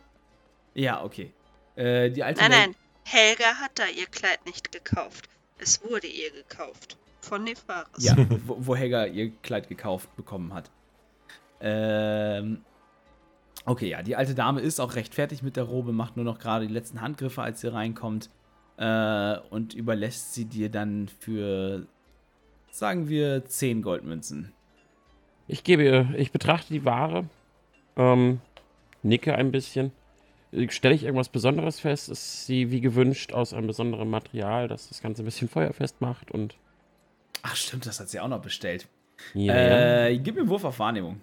[0.75, 1.33] Ja, okay.
[1.75, 2.75] Äh, die alte Nein, nein,
[3.05, 5.29] Helga hat da ihr Kleid nicht gekauft.
[5.59, 6.97] Es wurde ihr gekauft.
[7.21, 8.05] Von Nefaris.
[8.05, 8.15] Ja,
[8.47, 10.71] wo, wo Helga ihr Kleid gekauft bekommen hat.
[11.61, 12.65] Ähm.
[13.65, 16.39] Okay, ja, die alte Dame ist auch recht fertig mit der Robe, macht nur noch
[16.39, 18.31] gerade die letzten Handgriffe, als sie reinkommt.
[18.79, 21.87] Äh, und überlässt sie dir dann für,
[22.79, 24.53] sagen wir, 10 Goldmünzen.
[25.47, 27.25] Ich gebe ihr, ich betrachte die Ware,
[27.97, 28.41] ähm,
[29.03, 29.93] nicke ein bisschen.
[30.53, 32.09] Äh, Stelle ich irgendwas Besonderes fest?
[32.09, 36.31] Ist sie wie gewünscht aus einem besonderen Material, das das Ganze ein bisschen feuerfest macht
[36.31, 36.57] und.
[37.43, 38.89] Ach, stimmt, das hat sie auch noch bestellt.
[39.35, 40.07] Ja, ja.
[40.07, 41.21] Äh, gib mir einen Wurf auf Wahrnehmung.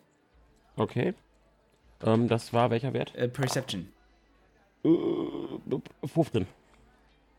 [0.75, 1.13] Okay.
[2.03, 3.15] Ähm, das war welcher Wert?
[3.15, 3.89] Äh, Perception.
[4.83, 4.89] Äh,
[6.07, 6.47] 15.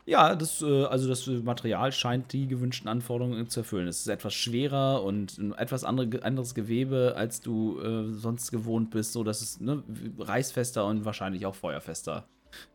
[0.07, 3.89] Ja, das, äh, also das Material scheint die gewünschten Anforderungen zu erfüllen.
[3.89, 8.89] Es ist etwas schwerer und ein etwas andere, anderes Gewebe, als du äh, sonst gewohnt
[8.89, 9.83] bist, so dass es ne,
[10.17, 12.25] reißfester und wahrscheinlich auch feuerfester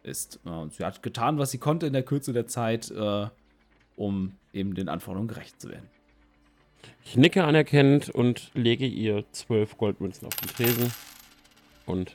[0.03, 0.41] ist.
[0.45, 3.27] Und sie hat getan, was sie konnte in der Kürze der Zeit, äh,
[3.97, 5.89] um eben den Anforderungen gerecht zu werden.
[7.07, 10.93] Ich nicke anerkennend und lege ihr zwölf Goldmünzen auf den Tresen
[11.87, 12.15] und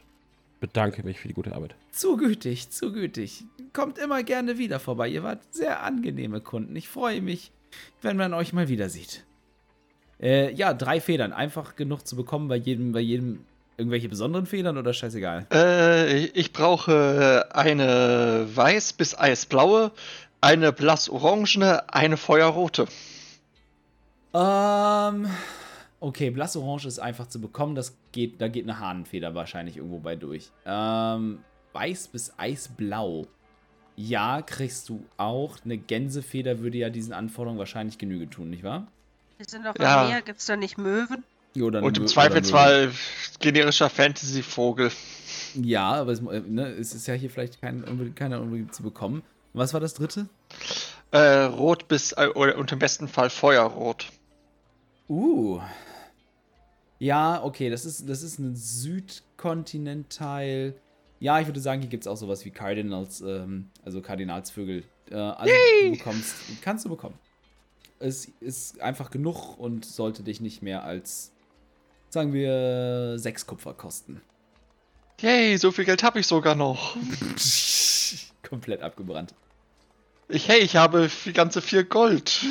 [0.59, 1.75] bedanke mich für die gute Arbeit.
[1.91, 3.43] Zu gütig, zu gütig.
[3.73, 5.07] Kommt immer gerne wieder vorbei.
[5.07, 6.75] Ihr wart sehr angenehme Kunden.
[6.75, 7.51] Ich freue mich,
[8.01, 9.25] wenn man euch mal wieder sieht.
[10.19, 11.33] Äh, ja, drei Federn.
[11.33, 13.45] Einfach genug zu bekommen bei jedem, bei jedem
[13.77, 15.45] irgendwelche besonderen Federn oder scheißegal?
[15.53, 19.91] Äh, ich brauche eine weiß bis eisblaue,
[20.41, 22.87] eine blass-orangene, eine feuerrote.
[24.33, 25.27] Ähm,
[25.99, 27.75] okay, blassorange ist einfach zu bekommen.
[27.75, 30.51] Das geht, da geht eine Hahnenfeder wahrscheinlich irgendwo bei durch.
[30.65, 31.39] Ähm,
[31.73, 33.27] weiß bis eisblau.
[33.95, 35.57] Ja, kriegst du auch.
[35.65, 38.87] Eine Gänsefeder würde ja diesen Anforderungen wahrscheinlich Genüge tun, nicht wahr?
[39.37, 40.01] Wir sind doch Ja.
[40.03, 41.23] am Meer, gibt's da nicht Möwen?
[41.59, 42.91] Oder Und im Mö- Zweifelsfall
[43.39, 44.91] generischer Fantasy-Vogel.
[45.55, 49.23] Ja, aber es, äh, ne, es ist ja hier vielleicht kein, keiner unbedingt zu bekommen.
[49.53, 50.27] Was war das dritte?
[51.09, 54.09] Äh, rot bis, äh, oder und im besten Fall Feuerrot.
[55.09, 55.59] Uh.
[56.99, 60.73] Ja, okay, das ist, das ist ein Südkontinental.
[61.19, 64.83] Ja, ich würde sagen, hier gibt es auch sowas wie Cardinals, ähm, also Kardinalsvögel.
[65.11, 67.17] Äh, also du bekommst, kannst du bekommen.
[67.99, 71.31] Es ist einfach genug und sollte dich nicht mehr als,
[72.09, 74.21] sagen wir, sechs Kupfer kosten.
[75.19, 76.95] Yay, so viel Geld habe ich sogar noch.
[78.47, 79.33] Komplett abgebrannt.
[80.29, 82.45] Ich, hey, ich habe die ganze vier Gold.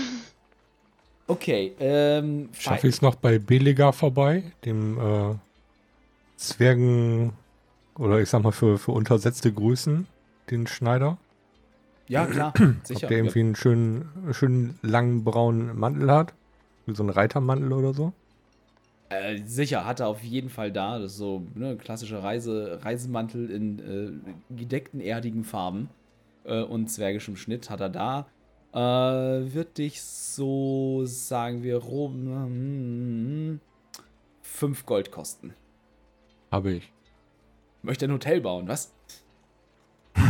[1.28, 2.48] Okay, ähm.
[2.52, 5.34] Schaffe ich es noch bei Beliga vorbei, dem äh,
[6.36, 7.32] Zwergen
[7.98, 10.06] oder ich sag mal für, für untersetzte Größen,
[10.50, 11.18] den Schneider.
[12.08, 13.08] Ja, klar, Ob sicher.
[13.08, 16.34] der irgendwie einen schönen, schönen langen braunen Mantel hat.
[16.86, 18.12] Wie so ein Reitermantel oder so.
[19.08, 20.98] Äh, sicher, hat er auf jeden Fall da.
[20.98, 23.78] Das ist so ne, klassischer Reise, Reisemantel in
[24.50, 25.88] äh, gedeckten, erdigen Farben
[26.44, 28.26] äh, und zwergischem Schnitt hat er da.
[28.76, 28.78] Äh,
[29.54, 33.58] wird dich so, sagen wir, rum
[34.42, 35.54] 5 Gold kosten.
[36.52, 36.92] Habe ich.
[37.82, 38.92] Möchte ein Hotel bauen, was?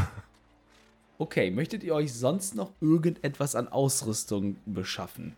[1.19, 5.35] Okay, möchtet ihr euch sonst noch irgendetwas an Ausrüstung beschaffen?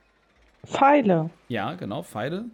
[0.66, 1.31] Pfeile.
[1.47, 2.47] Ja, genau, Pfeile.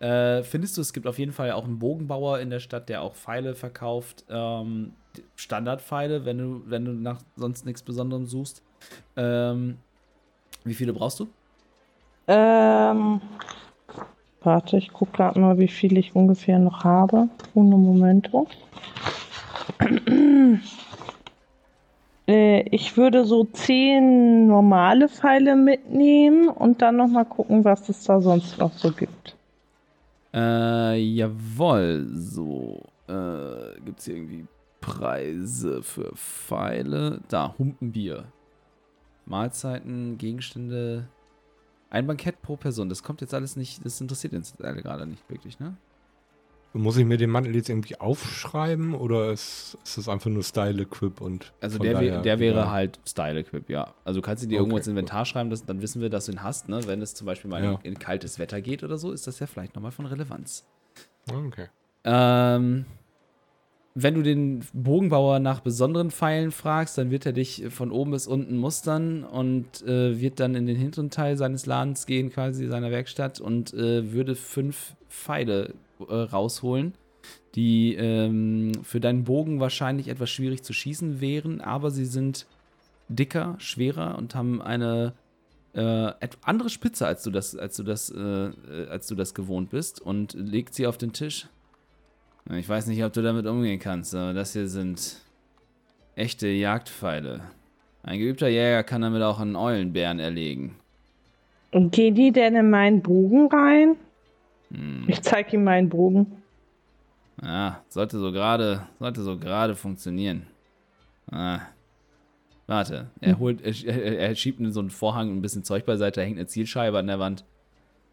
[0.00, 3.02] Äh, findest du, es gibt auf jeden Fall auch einen Bogenbauer in der Stadt, der
[3.02, 4.24] auch Pfeile verkauft.
[4.28, 4.94] Ähm,
[5.36, 8.64] Standardpfeile, wenn du, wenn du nach sonst nichts Besonderem suchst.
[9.16, 9.78] Ähm,
[10.64, 11.28] wie viele brauchst du?
[12.28, 13.20] Ähm,
[14.42, 17.28] warte, ich gucke gerade mal, wie viel ich ungefähr noch habe.
[17.54, 18.46] Uno momento.
[22.28, 28.04] Äh, ich würde so zehn normale Pfeile mitnehmen und dann noch mal gucken, was es
[28.04, 29.36] da sonst noch so gibt.
[30.32, 32.06] Äh, jawohl.
[32.14, 32.80] So.
[33.08, 34.46] Äh, gibt es hier irgendwie
[34.80, 37.20] Preise für Pfeile?
[37.28, 38.24] Da, Humpenbier.
[39.26, 41.08] Mahlzeiten, Gegenstände.
[41.90, 42.88] Ein Bankett pro Person.
[42.88, 45.76] Das kommt jetzt alles nicht, das interessiert uns alle gerade nicht wirklich, ne?
[46.74, 51.20] Muss ich mir den Mantel jetzt irgendwie aufschreiben oder ist, ist das einfach nur Style-Equip
[51.20, 51.52] und.
[51.60, 52.70] Also der, daher der wäre egal?
[52.70, 53.92] halt Style-Equip, ja.
[54.06, 54.86] Also du kannst ihn dir Okay, irgendwo ins.
[54.86, 56.80] Inventar schreiben, das, dann wissen wir, dass du ihn hast, ne?
[56.86, 57.72] Wenn es zum Beispiel mal Ja.
[57.82, 60.64] in, in kaltes Wetter geht oder so, ist das ja vielleicht nochmal von Relevanz.
[61.30, 61.68] Okay.
[62.04, 62.86] Ähm,
[63.94, 68.26] wenn du den Bogenbauer nach besonderen Pfeilen fragst, dann wird er dich von oben bis
[68.26, 72.90] unten mustern und äh, wird dann in den hinteren Teil seines Ladens gehen, quasi seiner
[72.90, 75.74] Werkstatt, und äh, würde fünf Pfeile
[76.08, 76.94] äh, rausholen,
[77.54, 82.46] die ähm, für deinen Bogen wahrscheinlich etwas schwierig zu schießen wären, aber sie sind
[83.08, 85.12] dicker, schwerer und haben eine
[85.74, 89.70] äh, andere Spitze, als du das, als du das, äh, äh, als du das gewohnt
[89.70, 91.48] bist, und legt sie auf den Tisch.
[92.50, 95.20] Ich weiß nicht, ob du damit umgehen kannst, aber das hier sind
[96.16, 97.40] echte Jagdpfeile.
[98.02, 100.76] Ein geübter Jäger kann damit auch einen Eulenbären erlegen.
[101.70, 103.96] Und gehen die denn in meinen Bogen rein?
[104.72, 105.04] Hm.
[105.06, 106.42] Ich zeige ihm meinen Bogen.
[107.42, 110.46] Ja, sollte so gerade, sollte so gerade funktionieren.
[111.30, 111.60] Ah.
[112.66, 116.26] Warte, er holt, er, er, schiebt so einen Vorhang und ein bisschen Zeug beiseite, da
[116.26, 117.44] hängt eine Zielscheibe an der Wand.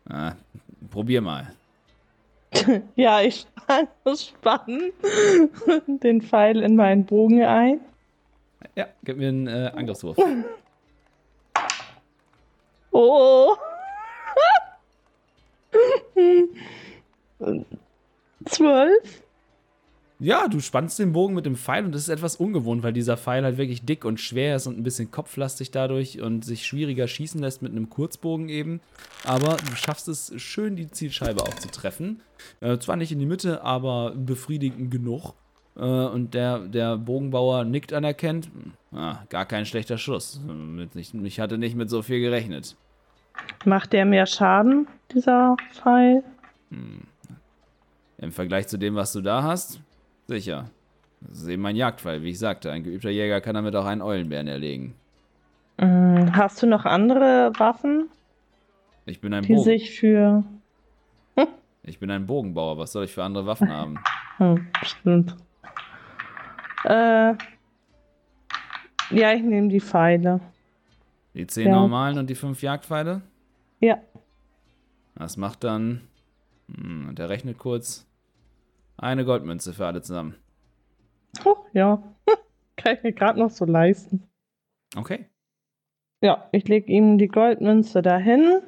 [0.09, 0.33] Ah,
[0.89, 1.53] probier mal.
[2.95, 3.45] Ja, ich
[4.15, 4.91] spann
[5.87, 7.79] den Pfeil in meinen Bogen ein.
[8.75, 10.17] Ja, gib mir einen äh, Angriffswurf.
[12.91, 13.55] Oh.
[18.45, 19.23] Zwölf?
[20.21, 23.15] Ja, du spannst den Bogen mit dem Pfeil und das ist etwas ungewohnt, weil dieser
[23.15, 27.07] Pfeil halt wirklich dick und schwer ist und ein bisschen kopflastig dadurch und sich schwieriger
[27.07, 28.81] schießen lässt mit einem Kurzbogen eben.
[29.23, 32.21] Aber du schaffst es schön, die Zielscheibe auch zu treffen.
[32.59, 35.35] Äh, zwar nicht in die Mitte, aber befriedigend genug.
[35.77, 38.49] Äh, und der, der Bogenbauer nickt anerkennt.
[38.91, 40.41] Ah, gar kein schlechter Schuss.
[40.95, 42.75] Ich, ich hatte nicht mit so viel gerechnet.
[43.63, 46.23] Macht der mehr Schaden, dieser Pfeil?
[46.71, 47.03] Hm.
[48.17, 49.79] Im Vergleich zu dem, was du da hast,
[50.29, 50.69] sicher.
[51.21, 52.71] Das ist eben ein Jagdpfeil, wie ich sagte.
[52.71, 54.95] Ein geübter Jäger kann damit auch einen Eulenbären erlegen.
[55.77, 58.09] Hm, Hast du noch andere Waffen,
[59.05, 60.43] Ich bin ein, die Bogen, sich für.
[61.83, 62.77] ich bin ein Bogenbauer.
[62.77, 63.99] Was soll ich für andere Waffen haben?
[64.37, 65.35] Hm, stimmt.
[66.85, 67.33] Äh.
[69.11, 70.39] Ja, ich nehme die Pfeile.
[71.33, 71.75] Die zehn Ja.
[71.75, 73.21] normalen und die fünf Jagdpfeile?
[73.81, 73.97] Ja.
[75.15, 76.07] Das macht dann.
[76.73, 78.05] Hm, und der rechnet kurz.
[78.99, 80.35] Eine Goldmünze für alle zusammen.
[81.45, 82.03] Oh, ja.
[82.75, 84.23] Kann ich mir gerade noch so leisten.
[84.95, 85.25] Okay.
[86.21, 88.59] Ja, ich lege ihm die Goldmünze dahin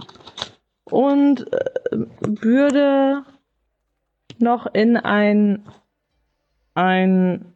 [0.86, 3.24] und äh, würde
[4.40, 5.66] noch in ein,
[6.76, 7.54] ein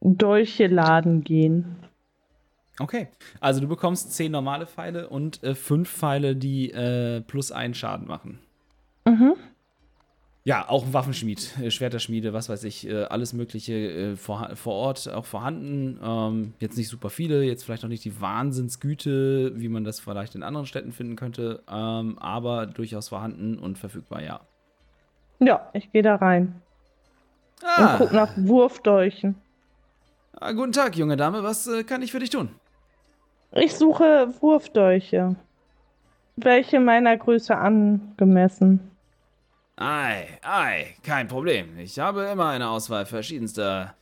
[0.00, 1.76] Dolcheladen gehen.
[2.78, 3.08] Okay.
[3.40, 8.06] Also du bekommst zehn normale Pfeile und äh, fünf Pfeile, die äh, plus einen Schaden
[8.06, 8.38] machen.
[9.04, 9.34] Mhm.
[10.48, 14.72] Ja, auch ein Waffenschmied, äh, Schwerterschmiede, was weiß ich, äh, alles Mögliche äh, vor, vor
[14.72, 16.00] Ort auch vorhanden.
[16.02, 20.34] Ähm, jetzt nicht super viele, jetzt vielleicht noch nicht die Wahnsinnsgüte, wie man das vielleicht
[20.34, 24.40] in anderen Städten finden könnte, ähm, aber durchaus vorhanden und verfügbar, ja.
[25.38, 26.54] Ja, ich gehe da rein
[27.60, 29.34] und Ah, guck nach Wurfdolchen.
[30.32, 32.48] ah, guten Tag, junge Dame, was äh, kann ich für dich tun?
[33.52, 35.36] Ich suche Wurfdolche.
[36.36, 38.80] Welche meiner Größe angemessen?
[39.80, 41.78] Ei, ei, kein Problem.
[41.78, 43.94] Ich habe immer eine Auswahl verschiedenster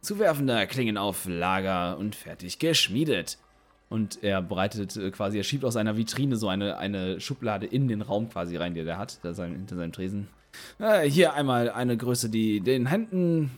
[0.00, 3.36] zuwerfender Klingen auf Lager und fertig geschmiedet.
[3.88, 7.88] Und er breitet äh, quasi, er schiebt aus einer Vitrine so eine, eine Schublade in
[7.88, 10.28] den Raum quasi rein, die da hat, da sein, hinter seinem Tresen.
[10.78, 13.50] Äh, hier einmal eine Größe, die den Händen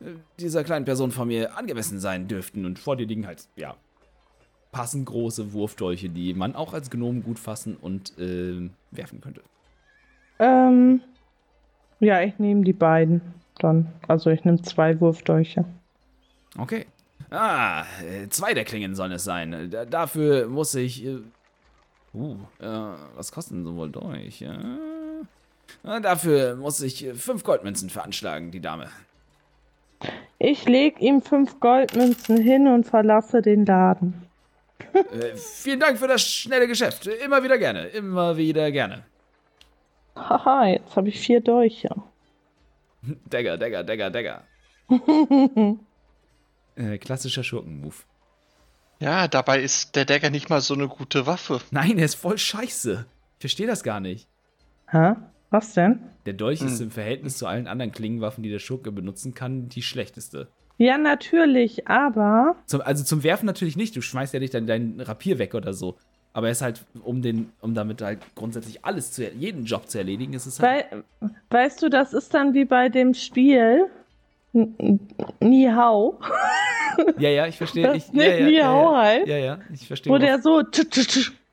[0.00, 2.64] äh, dieser kleinen Person von mir angemessen sein dürften.
[2.64, 3.76] Und vor dir liegen halt, ja,
[4.70, 9.42] passend große Wurfdolche, die man auch als Gnom gut fassen und äh, werfen könnte.
[10.38, 11.00] Ähm,
[12.00, 13.20] ja, ich nehme die beiden
[13.58, 13.88] dann.
[14.08, 15.64] Also ich nehme zwei Wurfdolche.
[16.58, 16.86] Okay.
[17.30, 19.70] Ah, äh, zwei der Klingen sollen es sein.
[19.70, 21.04] Da, dafür muss ich.
[21.04, 21.18] Äh,
[22.14, 22.66] uh, äh,
[23.16, 24.42] was kosten so wohl Dolch?
[24.42, 28.88] Äh, dafür muss ich fünf Goldmünzen veranschlagen, die Dame.
[30.38, 34.26] Ich leg ihm fünf Goldmünzen hin und verlasse den Laden.
[34.92, 37.06] äh, vielen Dank für das schnelle Geschäft.
[37.06, 37.86] Immer wieder gerne.
[37.86, 39.04] Immer wieder gerne.
[40.16, 41.90] Haha, jetzt habe ich vier Dolche.
[43.28, 44.44] Dagger, Dagger, Dagger, Dagger.
[46.76, 48.04] äh, klassischer Schurkenmove.
[49.00, 51.60] Ja, dabei ist der Dagger nicht mal so eine gute Waffe.
[51.70, 53.06] Nein, er ist voll scheiße.
[53.38, 54.28] Ich verstehe das gar nicht.
[54.88, 55.14] Hä?
[55.50, 56.00] Was denn?
[56.24, 56.68] Der Dolch hm.
[56.68, 60.48] ist im Verhältnis zu allen anderen Klingenwaffen, die der Schurke benutzen kann, die schlechteste.
[60.78, 62.56] Ja, natürlich, aber.
[62.66, 63.94] Zum, also zum Werfen natürlich nicht.
[63.96, 65.98] Du schmeißt ja nicht dein, dein Rapier weg oder so.
[66.34, 69.98] Aber er ist halt, um den, um damit halt grundsätzlich alles zu, jeden Job zu
[69.98, 70.86] erledigen, ist es halt.
[70.90, 73.86] Weil, weißt du, das ist dann wie bei dem Spiel.
[74.52, 76.18] Ni Hao.
[77.16, 77.96] Ja, ja, ich verstehe.
[77.96, 79.26] Ich, ja, ja, Ni Hao ja, halt.
[79.26, 80.12] Ja, ja, ich verstehe.
[80.12, 80.62] Wo der so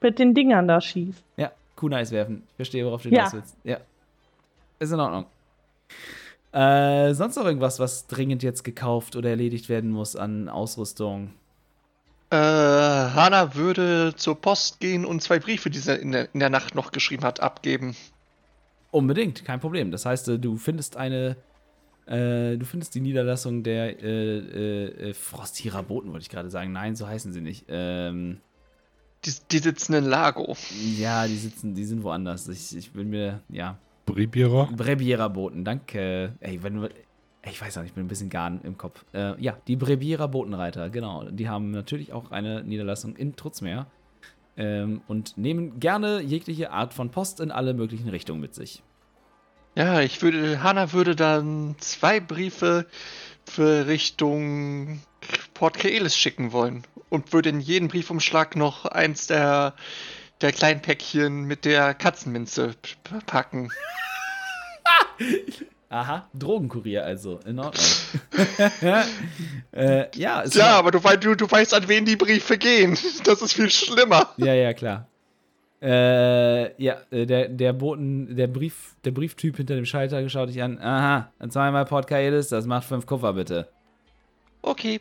[0.02, 1.24] mit den Dingern da schießt.
[1.38, 2.44] Ja, Kunais werfen.
[2.50, 3.56] Ich verstehe, worauf du hinaus willst.
[3.64, 3.78] Ja.
[4.80, 5.26] Ist in Ordnung.
[6.52, 11.32] Äh, sonst noch irgendwas, was dringend jetzt gekauft oder erledigt werden muss an Ausrüstung?
[12.32, 16.52] Äh, Hanna würde zur Post gehen und zwei Briefe, die sie in der, in der
[16.52, 17.96] Nacht noch geschrieben hat, abgeben.
[18.92, 19.92] Unbedingt, kein Problem.
[19.92, 21.38] Das heißt, äh, du findest eine,
[22.06, 26.72] äh, du findest die Niederlassung der äh, äh, Frostierer Boten, wollte ich gerade sagen.
[26.72, 27.66] Nein, so heißen sie nicht.
[27.68, 28.38] Ähm,
[29.26, 30.56] die, die, sitzen in Lago.
[30.98, 32.48] Ja, die sitzen, die sind woanders.
[32.48, 33.78] Ich, ich bin mir, ja.
[34.06, 34.70] Brebierer?
[34.72, 36.34] Brebierer Boten, danke.
[36.40, 36.90] Ey, wenn du,
[37.50, 39.04] ich weiß auch nicht, ich bin ein bisschen garn im Kopf.
[39.14, 41.26] Äh, ja, die Brebierer Botenreiter, genau.
[41.26, 43.88] Die haben natürlich auch eine Niederlassung in Trutzmeer
[44.58, 48.84] ähm, und nehmen gerne jegliche Art von Post in alle möglichen Richtungen mit sich.
[49.76, 52.86] Ja, ich würde, Hanna würde dann zwei Briefe
[53.46, 55.02] für Richtung
[55.54, 59.76] Port Keelis schicken wollen und würde in jeden Briefumschlag noch eins der,
[60.42, 62.76] der kleinen Päckchen mit der Katzenminze
[63.26, 63.70] packen.
[65.92, 67.84] Aha, Drogenkurier also, in Ordnung.
[69.72, 72.96] äh, ja, ja aber du, du, du weißt, an wen die Briefe gehen.
[73.24, 74.30] Das ist viel schlimmer.
[74.38, 75.08] Ja, ja, klar.
[75.82, 80.62] Äh, ja, äh, der, der Boten, der Brief, der Brieftyp hinter dem Schalter schaut dich
[80.62, 80.80] an.
[80.80, 83.68] Aha, dann zweimal Port Kaelis, das macht fünf Kupfer bitte.
[84.62, 85.00] Okay.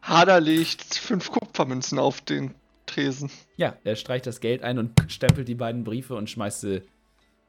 [0.00, 2.54] Hader legt fünf Kupfermünzen auf den
[2.86, 3.30] Tresen.
[3.56, 6.82] Ja, er streicht das Geld ein und stempelt die beiden Briefe und schmeißt sie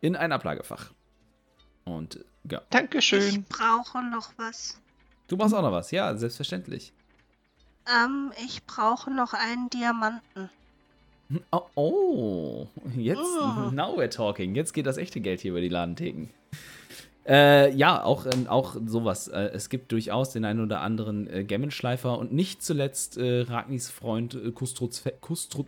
[0.02, 0.92] in ein Ablagefach.
[1.88, 2.62] Und ja.
[2.70, 3.22] Dankeschön.
[3.22, 4.80] Ich brauche noch was.
[5.28, 6.94] Du brauchst auch noch was, ja, selbstverständlich.
[7.88, 10.50] Ähm, ich brauche noch einen Diamanten.
[11.52, 13.70] Oh, oh jetzt, oh.
[13.72, 14.56] now we're talking.
[14.56, 16.30] Jetzt geht das echte Geld hier über die Ladentheken.
[17.28, 19.28] Äh, ja, auch, äh, auch sowas.
[19.28, 23.90] Äh, es gibt durchaus den einen oder anderen äh, Gemmenschleifer und nicht zuletzt äh, Ragnis
[23.90, 25.66] Freund äh, Kustrus, Kustrus,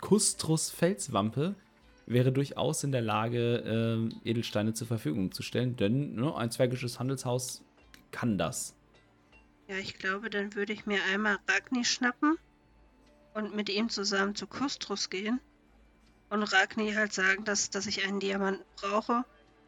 [0.00, 1.54] Kustrus Felswampe,
[2.10, 6.98] wäre durchaus in der Lage, äh, Edelsteine zur Verfügung zu stellen, denn ne, ein zwergisches
[6.98, 7.62] Handelshaus
[8.10, 8.74] kann das.
[9.68, 12.36] Ja, ich glaube, dann würde ich mir einmal Ragni schnappen
[13.34, 15.40] und mit ihm zusammen zu Kustrus gehen
[16.28, 19.24] und Ragni halt sagen, dass, dass ich einen Diamanten brauche,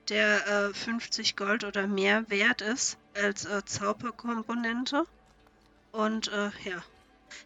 [0.08, 5.04] der äh, 50 Gold oder mehr wert ist als äh, Zauberkomponente.
[5.92, 6.82] Und äh, ja,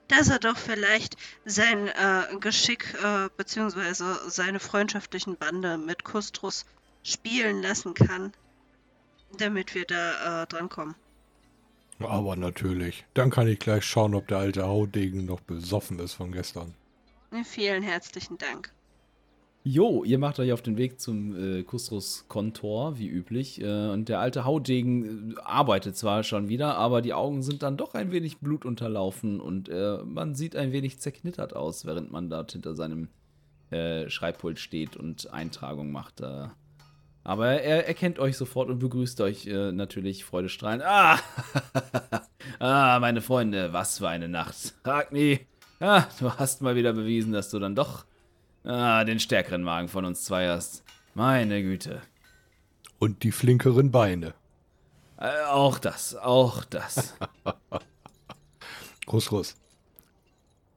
[0.08, 4.28] dass er doch vielleicht sein äh, Geschick äh, bzw.
[4.28, 6.66] seine freundschaftlichen Bande mit Kustrus
[7.02, 8.32] spielen lassen kann,
[9.38, 10.94] damit wir da äh, drankommen.
[11.98, 13.04] Aber natürlich.
[13.14, 16.74] Dann kann ich gleich schauen, ob der alte Haudegen noch besoffen ist von gestern.
[17.44, 18.72] Vielen herzlichen Dank.
[19.68, 23.60] Jo, ihr macht euch auf den Weg zum äh, Kustrus-Kontor, wie üblich.
[23.60, 27.76] Äh, und der alte Haudegen äh, arbeitet zwar schon wieder, aber die Augen sind dann
[27.76, 32.52] doch ein wenig blutunterlaufen und äh, man sieht ein wenig zerknittert aus, während man dort
[32.52, 33.08] hinter seinem
[33.72, 36.20] äh, Schreibpult steht und Eintragung macht.
[36.20, 36.46] Äh.
[37.24, 40.84] aber er erkennt euch sofort und begrüßt euch natürlich freudestrahlend.
[40.86, 41.18] Ah,
[42.60, 44.74] ah, meine Freunde, was für eine Nacht.
[44.84, 45.40] Ragni,
[45.80, 48.04] ah, du hast mal wieder bewiesen, dass du dann doch
[48.66, 50.82] Ah, den stärkeren Magen von uns zwei hast.
[51.14, 52.02] Meine Güte.
[52.98, 54.34] Und die flinkeren Beine.
[55.18, 57.14] Äh, auch das, auch das.
[59.06, 59.56] Groß, groß.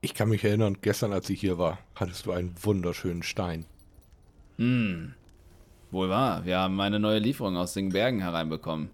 [0.02, 3.66] Ich kann mich erinnern, gestern, als ich hier war, hattest du einen wunderschönen Stein.
[4.58, 5.16] Hm.
[5.90, 8.92] Wohl wahr, wir haben eine neue Lieferung aus den Bergen hereinbekommen.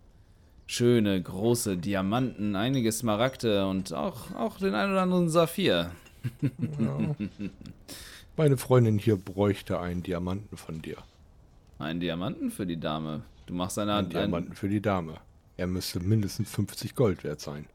[0.68, 5.92] Schöne, große Diamanten, einige Smaragde und auch, auch den ein oder anderen Saphir.
[6.80, 7.16] Ja.
[8.38, 10.98] Meine Freundin hier bräuchte einen Diamanten von dir.
[11.80, 13.24] Einen Diamanten für die Dame.
[13.46, 15.16] Du machst eine Einen ein, Diamanten für die Dame.
[15.58, 17.66] Er müsste mindestens 50 Gold wert sein.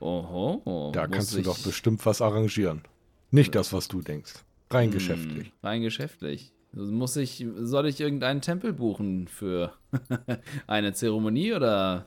[0.00, 0.90] Oho.
[0.92, 2.82] Da kannst du ich- doch bestimmt was arrangieren.
[3.30, 4.34] Nicht das, was du denkst.
[4.70, 5.52] Rein Hm, geschäftlich.
[5.62, 6.52] Rein geschäftlich.
[6.72, 9.72] Muss ich, soll ich irgendeinen Tempel buchen für
[10.66, 12.06] eine Zeremonie oder?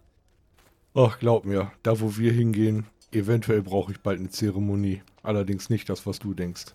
[0.94, 5.02] Ach, glaub mir, da wo wir hingehen, eventuell brauche ich bald eine Zeremonie.
[5.24, 6.66] Allerdings nicht das, was du denkst.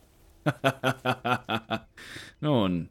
[2.41, 2.89] Nun,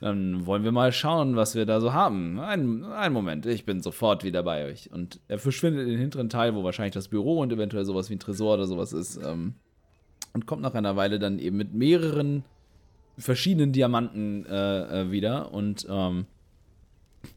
[0.00, 2.38] dann wollen wir mal schauen, was wir da so haben.
[2.38, 4.90] Ein, einen Moment, ich bin sofort wieder bei euch.
[4.92, 8.16] Und er verschwindet in den hinteren Teil, wo wahrscheinlich das Büro und eventuell sowas wie
[8.16, 9.16] ein Tresor oder sowas ist.
[9.16, 9.54] Ähm,
[10.34, 12.44] und kommt nach einer Weile dann eben mit mehreren
[13.16, 16.26] verschiedenen Diamanten äh, äh, wieder und ähm,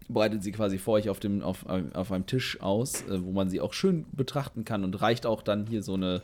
[0.10, 3.50] breitet sie quasi vor euch auf, dem, auf, auf einem Tisch aus, äh, wo man
[3.50, 6.22] sie auch schön betrachten kann und reicht auch dann hier so eine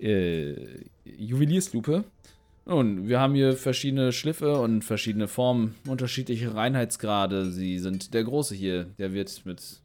[0.00, 0.54] äh,
[1.04, 2.04] Juwelierslupe.
[2.64, 7.50] Nun, wir haben hier verschiedene Schliffe und verschiedene Formen, unterschiedliche Reinheitsgrade.
[7.50, 9.80] Sie sind der Große hier, der wird mit.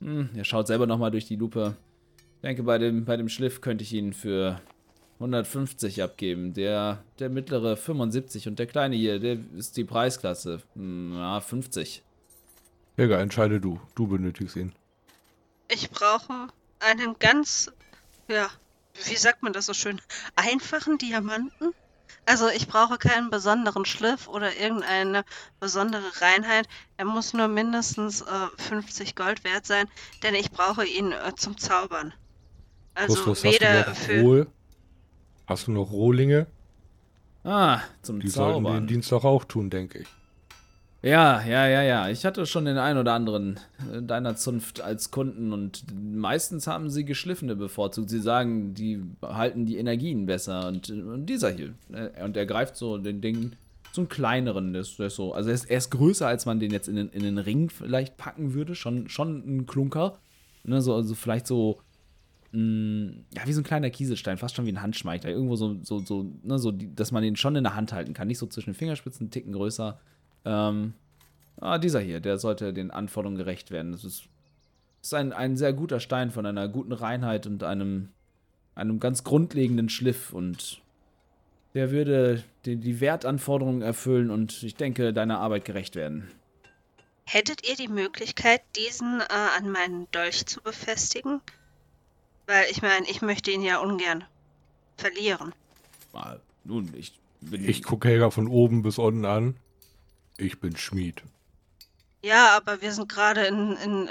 [0.00, 1.76] Hm, er schaut selber nochmal durch die Lupe.
[2.36, 4.60] Ich denke, bei dem, bei dem Schliff könnte ich ihn für
[5.20, 6.54] 150 abgeben.
[6.54, 10.60] Der, der mittlere 75 und der kleine hier, der ist die Preisklasse.
[10.74, 12.02] Hm, Ja, 50.
[12.96, 13.80] Helga, entscheide du.
[13.94, 14.72] Du benötigst ihn.
[15.70, 16.48] Ich brauche
[16.80, 17.70] einen ganz,
[18.28, 18.48] ja,
[19.06, 20.00] wie sagt man das so schön,
[20.34, 21.74] einfachen Diamanten.
[22.28, 25.24] Also ich brauche keinen besonderen Schliff oder irgendeine
[25.60, 26.68] besondere Reinheit.
[26.98, 28.26] Er muss nur mindestens äh,
[28.58, 29.86] 50 Gold wert sein,
[30.22, 32.12] denn ich brauche ihn äh, zum Zaubern.
[32.94, 34.46] Also Justus, hast du weder noch für Rohl?
[35.46, 36.46] Hast du noch Rohlinge?
[37.44, 38.82] Ah, zum Die sollten Zaubern.
[38.82, 40.08] den Dienst doch auch tun, denke ich.
[41.00, 42.08] Ja, ja, ja, ja.
[42.08, 43.60] Ich hatte schon den einen oder anderen
[43.92, 48.10] äh, deiner Zunft als Kunden und meistens haben sie geschliffene bevorzugt.
[48.10, 51.74] Sie sagen, die halten die Energien besser und, und dieser hier.
[51.92, 53.52] äh, Und er greift so den Ding,
[53.96, 56.60] einen kleineren, der ist, der ist so, also er ist, er ist größer, als man
[56.60, 58.74] den jetzt in den, in den Ring vielleicht packen würde.
[58.74, 60.18] Schon, schon ein Klunker.
[60.64, 61.80] Ne, so, also vielleicht so,
[62.52, 65.30] mh, ja, wie so ein kleiner Kieselstein, fast schon wie ein Handschmeichler.
[65.30, 68.28] Irgendwo so, so, so, ne, so, dass man den schon in der Hand halten kann.
[68.28, 70.00] Nicht so zwischen den Fingerspitzen, einen Ticken größer.
[70.48, 70.94] Ähm,
[71.60, 73.92] ah, dieser hier, der sollte den Anforderungen gerecht werden.
[73.92, 74.24] Das ist,
[75.02, 78.08] ist ein, ein sehr guter Stein von einer guten Reinheit und einem,
[78.74, 80.80] einem ganz grundlegenden Schliff und
[81.74, 86.30] der würde die, die Wertanforderungen erfüllen und ich denke, deiner Arbeit gerecht werden.
[87.26, 91.42] Hättet ihr die Möglichkeit, diesen äh, an meinen Dolch zu befestigen?
[92.46, 94.24] Weil ich meine, ich möchte ihn ja ungern
[94.96, 95.52] verlieren.
[96.14, 97.68] Ah, nun, ich bin.
[97.68, 99.56] Ich gucke Helga von oben bis unten an.
[100.38, 101.22] Ich bin Schmied.
[102.22, 104.08] Ja, aber wir sind gerade in, in,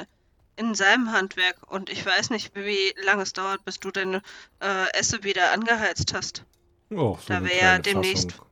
[0.56, 4.22] in seinem Handwerk und ich weiß nicht, wie lange es dauert, bis du deine
[4.62, 6.44] äh, Esse wieder angeheizt hast.
[6.92, 8.46] Oh, so Da wir ja demnächst- Fassung.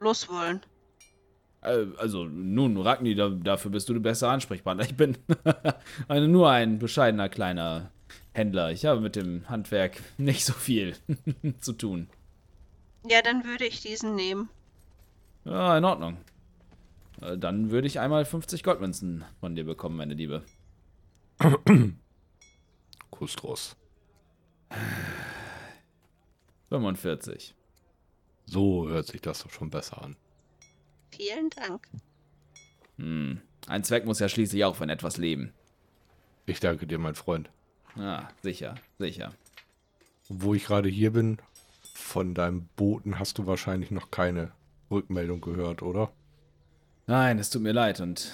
[0.00, 0.60] Los wollen.
[1.62, 4.84] Äh, also, nun, Ragni, da, dafür bist du der bessere Ansprechpartner.
[4.84, 5.16] Ich bin
[6.08, 7.90] eine, nur ein bescheidener kleiner
[8.32, 8.70] Händler.
[8.72, 10.96] Ich habe mit dem Handwerk nicht so viel
[11.60, 12.08] zu tun.
[13.08, 14.48] Ja, dann würde ich diesen nehmen.
[15.44, 16.18] Ja, in Ordnung.
[17.20, 20.42] Äh, Dann würde ich einmal 50 Goldmünzen von dir bekommen, meine Liebe.
[23.10, 23.76] Kustros.
[26.68, 27.54] 45.
[28.46, 30.16] So hört sich das doch schon besser an.
[31.10, 31.88] Vielen Dank.
[32.98, 33.40] Hm.
[33.66, 35.52] Ein Zweck muss ja schließlich auch von etwas leben.
[36.46, 37.50] Ich danke dir, mein Freund.
[37.96, 39.32] Ja, sicher, sicher.
[40.28, 41.38] Wo ich gerade hier bin,
[41.94, 44.52] von deinem Boten hast du wahrscheinlich noch keine
[44.90, 46.12] Rückmeldung gehört, oder?
[47.06, 48.32] Nein, es tut mir leid und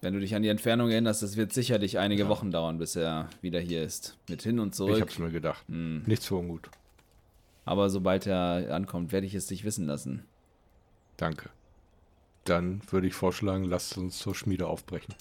[0.00, 2.28] wenn du dich an die Entfernung erinnerst, es wird sicherlich einige Ja.
[2.28, 4.16] Wochen dauern, bis er wieder hier ist.
[4.28, 5.00] Mit hin und Ich zurück.
[5.00, 5.64] hab's mir gedacht.
[5.68, 6.02] Hm.
[6.06, 6.68] Nichts für ungut.
[7.64, 10.24] Aber sobald er ankommt, werde ich es dich wissen lassen.
[11.16, 11.50] Danke.
[12.44, 15.14] Dann würde ich vorschlagen, lasst uns zur Schmiede aufbrechen.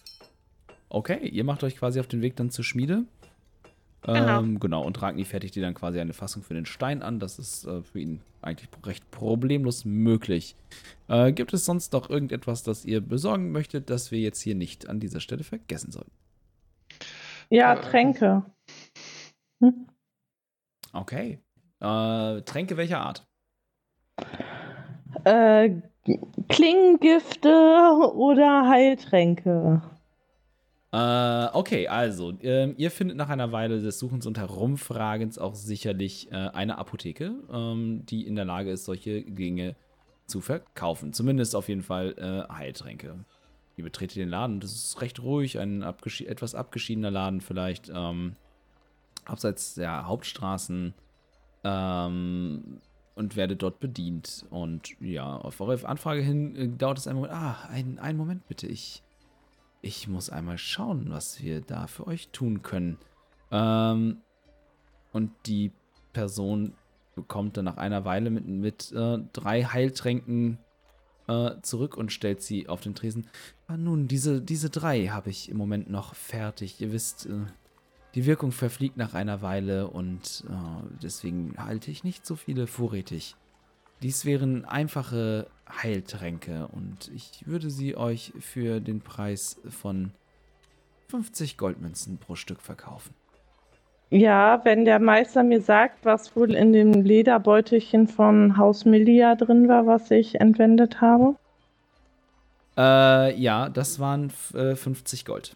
[0.89, 3.05] Okay, ihr macht euch quasi auf den Weg dann zur Schmiede.
[4.05, 4.39] Genau.
[4.39, 7.19] Ähm, genau, und Ragni fertigt dir dann quasi eine Fassung für den Stein an.
[7.19, 10.55] Das ist äh, für ihn eigentlich recht problemlos möglich.
[11.07, 14.87] Äh, gibt es sonst noch irgendetwas, das ihr besorgen möchtet, das wir jetzt hier nicht
[14.87, 16.11] an dieser Stelle vergessen sollten?
[17.49, 18.45] Ja, Äh, Tränke.
[20.93, 21.39] Okay.
[21.79, 23.25] Äh, Tränke welcher Art?
[25.23, 25.81] Äh,
[26.47, 27.49] Klingengifte
[28.13, 29.81] oder Heiltränke.
[30.95, 36.31] Äh, okay, also, ähm, ihr findet nach einer Weile des Suchens und Herumfragens auch sicherlich
[36.31, 39.75] äh, eine Apotheke, ähm, die in der Lage ist, solche Dinge
[40.25, 41.11] zu verkaufen.
[41.11, 43.25] Zumindest auf jeden Fall äh, Heiltränke.
[43.75, 48.37] Ihr betretet den Laden, das ist recht ruhig, ein abgeschi etwas abgeschiedener Laden vielleicht, ähm,
[49.25, 50.93] abseits der Hauptstraßen
[51.65, 52.79] ähm,
[53.15, 54.45] und werdet dort bedient.
[54.49, 57.33] Und ja, auf eure Anfrage hin äh, dauert es einen Moment.
[57.33, 59.03] Ah, einen, einen Moment bitte, ich
[59.85, 62.97] ich muss einmal schauen, was wir da für euch tun können.
[63.51, 64.17] Ähm,
[65.13, 65.71] und die
[66.11, 66.73] Person
[67.13, 70.57] bekommt dann nach einer Weile mit, mit äh, drei Heiltränken
[71.27, 73.27] äh, zurück und stellt sie auf den Tresen.
[73.67, 76.81] Ah, nun, diese, diese drei habe ich im Moment noch fertig.
[76.81, 77.45] Ihr wisst, äh,
[78.15, 83.35] die Wirkung verfliegt nach einer Weile und äh, deswegen halte ich nicht so viele vorrätig.
[84.05, 85.47] Dies wären einfache
[85.81, 90.11] Heiltränke und ich würde sie euch für den Preis von
[91.07, 93.15] 50 Goldmünzen pro Stück verkaufen.
[94.11, 99.67] Ja, wenn der Meister mir sagt, was wohl in dem Lederbeutelchen von Haus Melia drin
[99.67, 101.35] war, was ich entwendet habe.
[102.77, 105.55] Äh, ja, das waren äh, 50 Gold.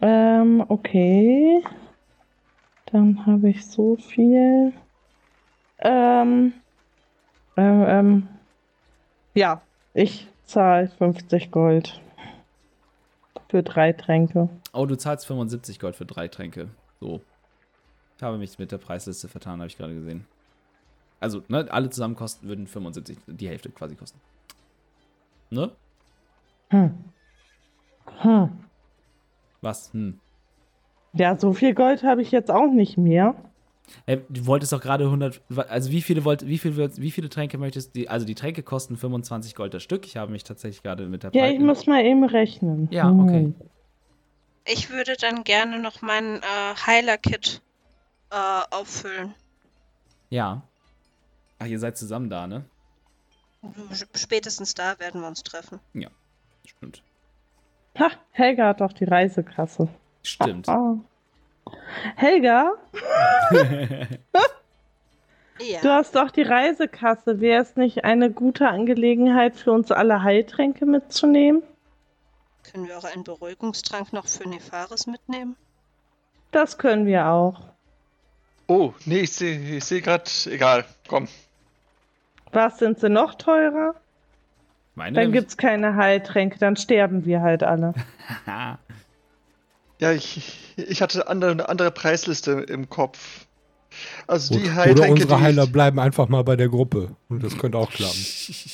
[0.00, 1.62] Ähm, okay.
[2.86, 4.72] Dann habe ich so viel.
[5.80, 6.54] Ähm,
[7.56, 8.28] ähm, ähm,
[9.34, 9.62] ja,
[9.94, 12.00] ich zahle 50 Gold
[13.48, 14.48] für drei Tränke.
[14.72, 16.68] Oh, du zahlst 75 Gold für drei Tränke.
[17.00, 17.20] So.
[18.16, 20.26] Ich habe mich mit der Preisliste vertan, habe ich gerade gesehen.
[21.20, 24.20] Also, ne, alle zusammen kosten würden 75, die Hälfte quasi kosten.
[25.50, 25.70] Ne?
[26.70, 26.94] Hm.
[28.20, 28.50] Hm.
[29.60, 29.92] Was?
[29.92, 30.20] Hm.
[31.12, 33.34] Ja, so viel Gold habe ich jetzt auch nicht mehr.
[34.06, 35.40] Hey, du wolltest doch gerade 100.
[35.68, 38.06] Also, wie viele, wollt, wie, viel, wie viele Tränke möchtest du?
[38.08, 40.06] Also, die Tränke kosten 25 Gold das Stück.
[40.06, 42.88] Ich habe mich tatsächlich gerade mit der Ja, Preis- ich muss mal eben rechnen.
[42.90, 43.44] Ja, okay.
[43.44, 43.54] Hm.
[44.66, 47.60] Ich würde dann gerne noch mein äh, Heiler-Kit
[48.30, 48.34] äh,
[48.70, 49.34] auffüllen.
[50.30, 50.62] Ja.
[51.58, 52.64] Ach, ihr seid zusammen da, ne?
[54.14, 55.80] Spätestens da werden wir uns treffen.
[56.66, 57.02] Stimmt.
[57.98, 59.88] Ha, Helga hat doch die Reisekasse.
[60.22, 60.68] Stimmt.
[60.68, 60.96] Ah.
[62.16, 62.72] Helga,
[65.60, 65.80] Ja.
[65.82, 67.40] du hast doch die Reisekasse.
[67.40, 71.62] Wäre es nicht eine gute Angelegenheit für uns alle Heiltränke mitzunehmen?
[72.72, 75.54] Können wir auch einen Beruhigungstrank noch für Nefaris mitnehmen?
[76.50, 77.60] Das können wir auch.
[78.66, 80.24] Oh, nee, ich sehe ich seh gerade.
[80.46, 81.28] Egal, komm.
[82.52, 83.94] Was sind sie noch teurer?
[84.96, 87.94] Meine Dann nämlich- gibt's keine Heiltränke, dann sterben wir halt alle.
[90.04, 90.42] Ja, ich,
[90.76, 93.46] ich hatte andere, eine andere Preisliste im Kopf.
[94.26, 94.68] Also die Gut.
[94.68, 97.16] Oder Heiltränke, unsere die, Heiler bleiben einfach mal bei der Gruppe.
[97.30, 98.22] Und das könnte auch klappen.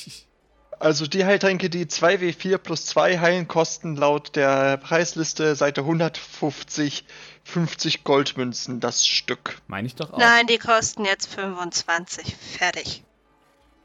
[0.80, 7.04] also die Heiltränke, die 2W4 plus 2 heilen, kosten laut der Preisliste Seite 150
[7.44, 9.62] 50 Goldmünzen das Stück.
[9.68, 10.18] Meine ich doch auch.
[10.18, 12.34] Nein, die kosten jetzt 25.
[12.34, 13.04] Fertig.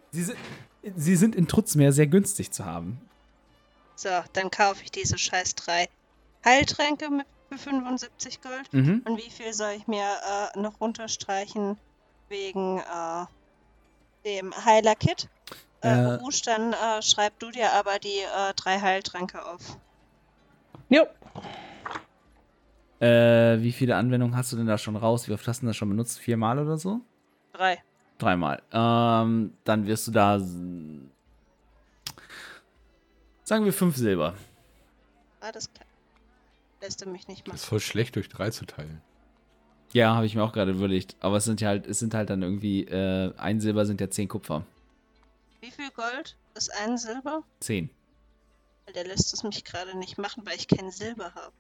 [0.10, 0.38] Sie sind,
[0.96, 3.00] sie sind in Trutzmeer sehr günstig zu haben.
[3.96, 5.90] So, dann kaufe ich diese scheiß drei
[6.44, 8.74] Heiltränke mit für 75 Gold.
[8.74, 9.02] Mhm.
[9.06, 10.04] Und wie viel soll ich mir
[10.56, 11.78] äh, noch runterstreichen
[12.30, 13.26] wegen äh,
[14.26, 15.30] dem Heiler-Kit?
[15.82, 16.14] Äh, Äh.
[16.16, 19.78] Rouge, dann äh, schreib du dir aber die äh, drei Heiltränke auf.
[20.90, 21.06] Jo,
[23.00, 25.28] Äh, wie viele Anwendungen hast du denn da schon raus?
[25.28, 26.18] Wie oft hast du das schon benutzt?
[26.18, 27.02] Viermal oder so?
[27.54, 27.84] Drei.
[28.18, 28.62] Dreimal.
[28.72, 30.40] Ähm, dann wirst du da.
[33.44, 34.34] Sagen wir fünf Silber.
[35.42, 35.86] Alles klar.
[36.86, 37.56] Lässt du mich nicht Das machen.
[37.56, 39.02] ist voll schlecht durch drei zu teilen.
[39.94, 41.16] Ja, habe ich mir auch gerade überlegt.
[41.20, 44.10] Aber es sind ja halt, es sind halt dann irgendwie, äh, ein Silber sind ja
[44.10, 44.64] zehn Kupfer.
[45.62, 47.44] Wie viel Gold ist ein Silber?
[47.60, 47.90] Zehn.
[48.86, 51.54] Weil Der lässt es mich gerade nicht machen, weil ich kein Silber habe.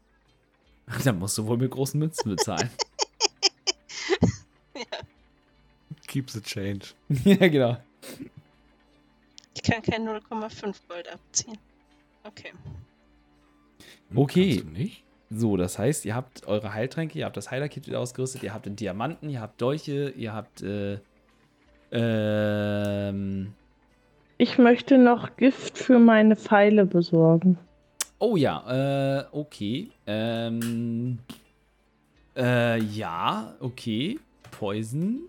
[1.04, 2.70] Dann musst du wohl mit großen Münzen bezahlen.
[4.76, 5.00] ja.
[6.08, 6.88] Keep the change.
[7.24, 7.78] ja, genau.
[9.56, 11.58] Ich kann kein 0,5 Gold abziehen.
[12.24, 12.52] Okay.
[14.10, 14.56] Hm, Okay.
[14.58, 15.04] kannst du nicht?
[15.30, 18.66] So, das heißt, ihr habt eure Heiltränke, ihr habt das Heilerkit wieder ausgerüstet, ihr habt
[18.66, 21.00] den Diamanten, ihr habt Dolche, ihr habt, äh,
[21.92, 23.54] ähm,
[24.38, 27.58] ich möchte noch Gift für meine Pfeile besorgen.
[28.20, 29.92] Oh ja, äh, okay.
[30.06, 31.20] Ähm,
[32.36, 34.20] äh, ja, okay.
[34.52, 35.22] Poison.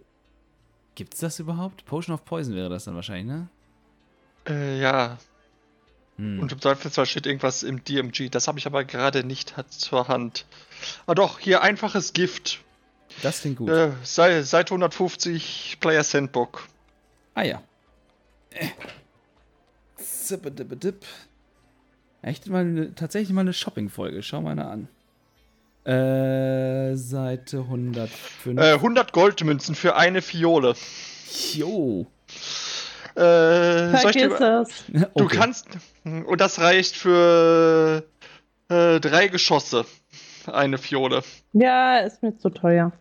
[0.95, 1.85] Gibt's das überhaupt?
[1.85, 3.49] Potion of Poison wäre das dann wahrscheinlich, ne?
[4.49, 5.19] Äh, ja,
[6.19, 6.41] Hm.
[6.41, 8.31] und im Zweifelsfall steht irgendwas im DMG.
[8.31, 10.47] Das habe ich aber gerade nicht zur Hand.
[11.07, 12.61] Ah doch, hier einfaches Gift.
[13.23, 13.69] das klingt gut.
[13.71, 16.67] Äh, Sei- Seite 150 Players Handbook.
[17.35, 17.63] Ah ja.
[18.51, 18.69] Äh.
[19.97, 21.05] Zippedippedipp.
[22.23, 24.23] Echt mal eine, tatsächlich mal eine Shopping-Folge.
[24.23, 24.89] Schau mal eine an.
[25.85, 28.59] Äh, Seite 105.
[28.59, 30.75] Äh, 100 Goldmünzen für eine Fiole.
[31.55, 32.07] Jo.
[33.17, 34.85] Äh, soll ich dir, Vergiss es.
[35.17, 35.37] du Okay.
[35.37, 35.67] kannst.
[36.05, 38.05] Und das reicht für
[38.69, 39.87] äh, drei Geschosse.
[40.47, 41.23] Eine Fiole.
[41.53, 42.93] Ja, ist mir zu teuer.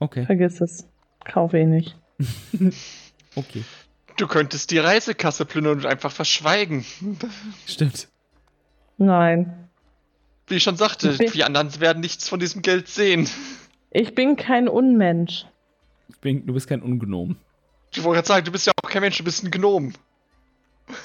[0.00, 0.86] Okay, Vergiss es.
[1.24, 1.96] Kauf eh nicht.
[3.36, 3.62] okay.
[4.16, 6.84] Du könntest die Reisekasse plündern und einfach verschweigen.
[7.66, 8.08] Stimmt.
[8.96, 9.68] Nein.
[10.48, 13.28] Wie ich schon sagte, Ich die anderen werden nichts von diesem Geld sehen.
[13.90, 15.46] Ich bin kein Unmensch.
[16.08, 17.36] Ich bin, du bist kein Ungnom.
[17.92, 19.92] Ich wollte gerade sagen, du bist ja kein Mensch, du bist ein Gnom.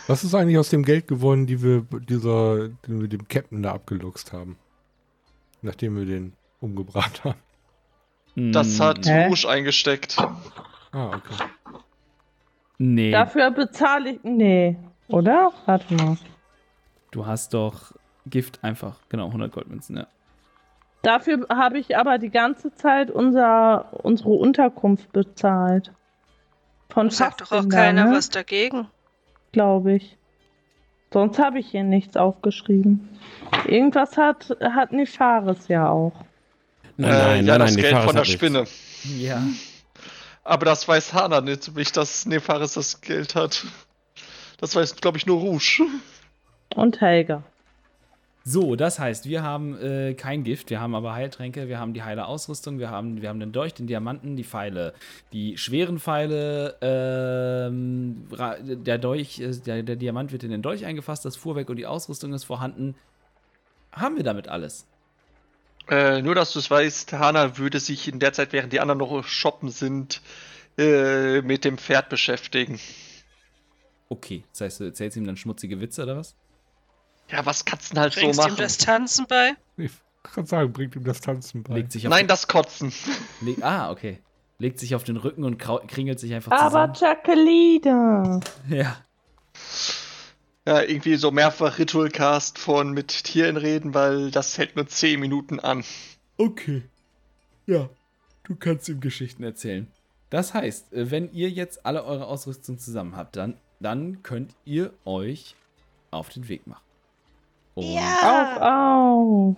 [0.08, 3.74] Was ist eigentlich aus dem Geld geworden, die wir dieser, den wir dem Captain da
[3.74, 4.58] abgeluchst haben?
[5.62, 7.40] Nachdem wir den umgebracht haben.
[8.36, 9.28] Das Hm, hat Hä?
[9.28, 10.18] Rouge eingesteckt.
[10.92, 11.44] Ah, okay.
[12.78, 14.20] Nee, Dafür bezahle ich.
[14.24, 14.78] Nee.
[15.08, 15.52] Oder?
[15.66, 16.18] Warte mal.
[17.12, 17.92] du hast doch
[18.26, 18.96] Gift einfach.
[19.10, 20.08] Genau, 100 Goldmünzen, ja.
[21.04, 25.92] Dafür habe ich aber die ganze Zeit unser, unsere Unterkunft bezahlt.
[26.94, 28.16] Von Sagt doch auch keiner ne?
[28.16, 28.88] was dagegen.
[29.52, 30.18] Glaube ich.
[31.12, 33.10] Sonst habe ich hier nichts aufgeschrieben.
[33.68, 36.14] Irgendwas hat, hat Nefaris ja auch.
[36.98, 38.34] Nein, Äh, nein, ja, nein, das nein, Geld Nefaris von der hat nichts.
[38.34, 38.66] Spinne.
[39.20, 39.42] Ja.
[40.44, 43.66] Aber das weiß Hana nicht, nicht, dass Nefaris das Geld hat.
[44.60, 45.84] Das weiß, glaube ich, nur Rouge.
[46.76, 47.44] Und Helga.
[48.46, 52.04] So, das heißt, wir haben äh, kein Gift, wir haben aber Heiltränke, wir haben die
[52.04, 54.94] heile Ausrüstung, wir haben, wir haben den Dolch, den Diamanten, die Pfeile,
[55.32, 58.28] die schweren Pfeile, ähm,
[58.60, 61.86] der Dolch, äh, der, der Diamant wird in den Dolch eingefasst, das Fuhrwerk und die
[61.86, 62.96] Ausrüstung ist vorhanden.
[63.94, 64.88] Haben wir damit alles?
[65.90, 69.00] Äh, nur, dass du es weißt, Hana würde sich in der Zeit, während die anderen
[69.00, 70.22] noch shoppen sind,
[70.78, 72.78] äh, mit dem Pferd beschäftigen.
[74.10, 76.36] Okay, das heißt, du erzählst ihm dann schmutzige Witze oder was?
[77.30, 78.58] Ja, was Katzen halt so Bringst ihm machen.
[78.58, 79.54] das Tanzen bei?
[79.78, 79.92] Ich
[80.24, 81.76] kann sagen, bringt ihm das Tanzen bei.
[81.76, 82.94] Legt sich auf Nein, das Kotzen.
[83.42, 84.20] leg, ah, okay.
[84.60, 87.16] Legt sich auf den Rücken und kringelt sich einfach Aber zusammen.
[87.18, 88.40] Jacqueline.
[88.70, 88.98] Ja.
[90.66, 95.60] Ja, irgendwie so mehrfach Ritualcast von mit Tieren reden, weil das hält nur 10 Minuten
[95.60, 95.84] an.
[96.38, 96.84] Okay.
[97.66, 97.90] Ja,
[98.44, 99.92] du kannst ihm Geschichten erzählen.
[100.30, 104.94] Das heißt, äh, wenn ihr jetzt alle eure Ausrüstung zusammen habt, dann, dann könnt ihr
[105.04, 105.56] euch
[106.12, 106.82] auf den Weg machen.
[107.76, 109.56] Und, Auf, auf.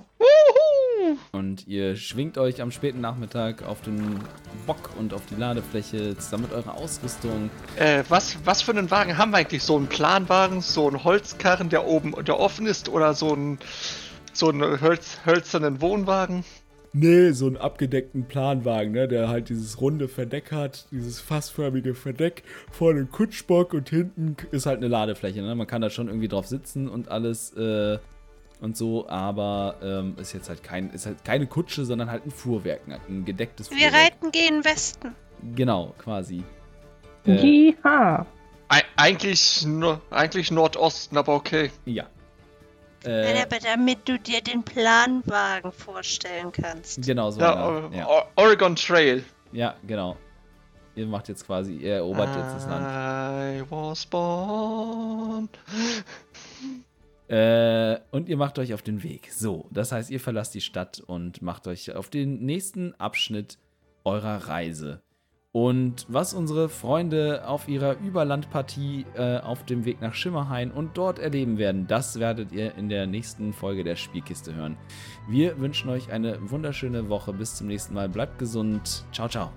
[1.33, 4.21] und ihr schwingt euch am späten Nachmittag auf den
[4.65, 7.49] Bock und auf die Ladefläche zusammen mit eurer Ausrüstung.
[7.75, 9.63] Äh, was, was für einen Wagen haben wir eigentlich?
[9.63, 13.59] So einen Planwagen, so einen Holzkarren, der oben, der offen ist, oder so einen,
[14.31, 16.45] so einen Hölz, hölzernen Wohnwagen?
[16.97, 22.43] Nee, so einen abgedeckten Planwagen, ne, der halt dieses runde Verdeck hat, dieses fassförmige Verdeck,
[22.71, 25.41] vorne ein Kutschbock und hinten ist halt eine Ladefläche.
[25.41, 25.53] Ne?
[25.55, 27.99] Man kann da schon irgendwie drauf sitzen und alles äh,
[28.61, 32.31] und so, aber ähm, ist jetzt halt kein, ist halt keine Kutsche, sondern halt ein
[32.31, 33.93] Fuhrwerk, ein gedecktes Wir Fuhrwerk.
[34.05, 35.11] reiten gehen Westen.
[35.53, 36.43] Genau, quasi.
[37.25, 37.73] Äh.
[38.69, 41.71] Ei- eigentlich, nur, eigentlich Nordosten, aber okay.
[41.85, 42.05] ja.
[43.05, 47.01] Nein, Äh, aber damit du dir den Planwagen vorstellen kannst.
[47.05, 47.39] genau so.
[47.39, 49.23] Ja, äh, Ja, Oregon Trail.
[49.51, 50.17] ja, genau.
[50.95, 52.85] Ihr macht jetzt quasi, ihr erobert jetzt das Land.
[52.87, 55.49] I was born.
[57.27, 59.31] Äh, und ihr macht euch auf den Weg.
[59.33, 63.57] So, das heißt, ihr verlasst die Stadt und macht euch auf den nächsten Abschnitt
[64.03, 65.01] eurer Reise.
[65.55, 71.17] Und was unsere Freunde auf ihrer Überlandpartie äh, auf dem Weg nach Schimmerhain und dort
[71.17, 74.75] erleben werden, das werdet ihr in der nächsten Folge der Spielkiste hören.
[75.29, 77.31] Wir wünschen euch eine wunderschöne Woche.
[77.31, 78.09] Bis zum nächsten Mal.
[78.09, 79.05] Bleibt gesund.
[79.13, 79.49] Ciao, ciao.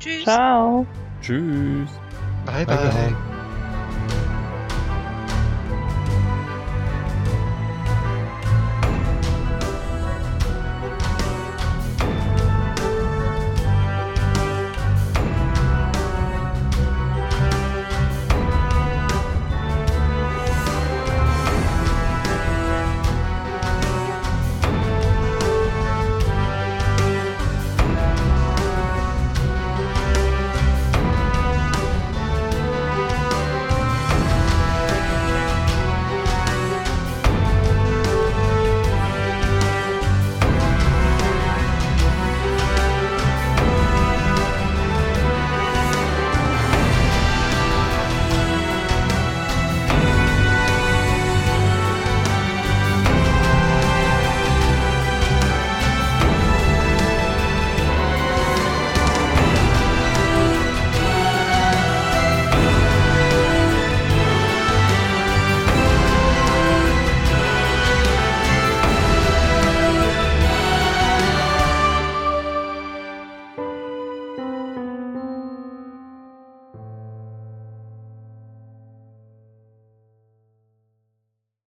[0.00, 0.24] Tschüss.
[0.24, 0.84] Ciao.
[1.20, 1.88] Tschüss.
[2.44, 2.88] Bye, Bye, bye.
[2.88, 3.41] bye.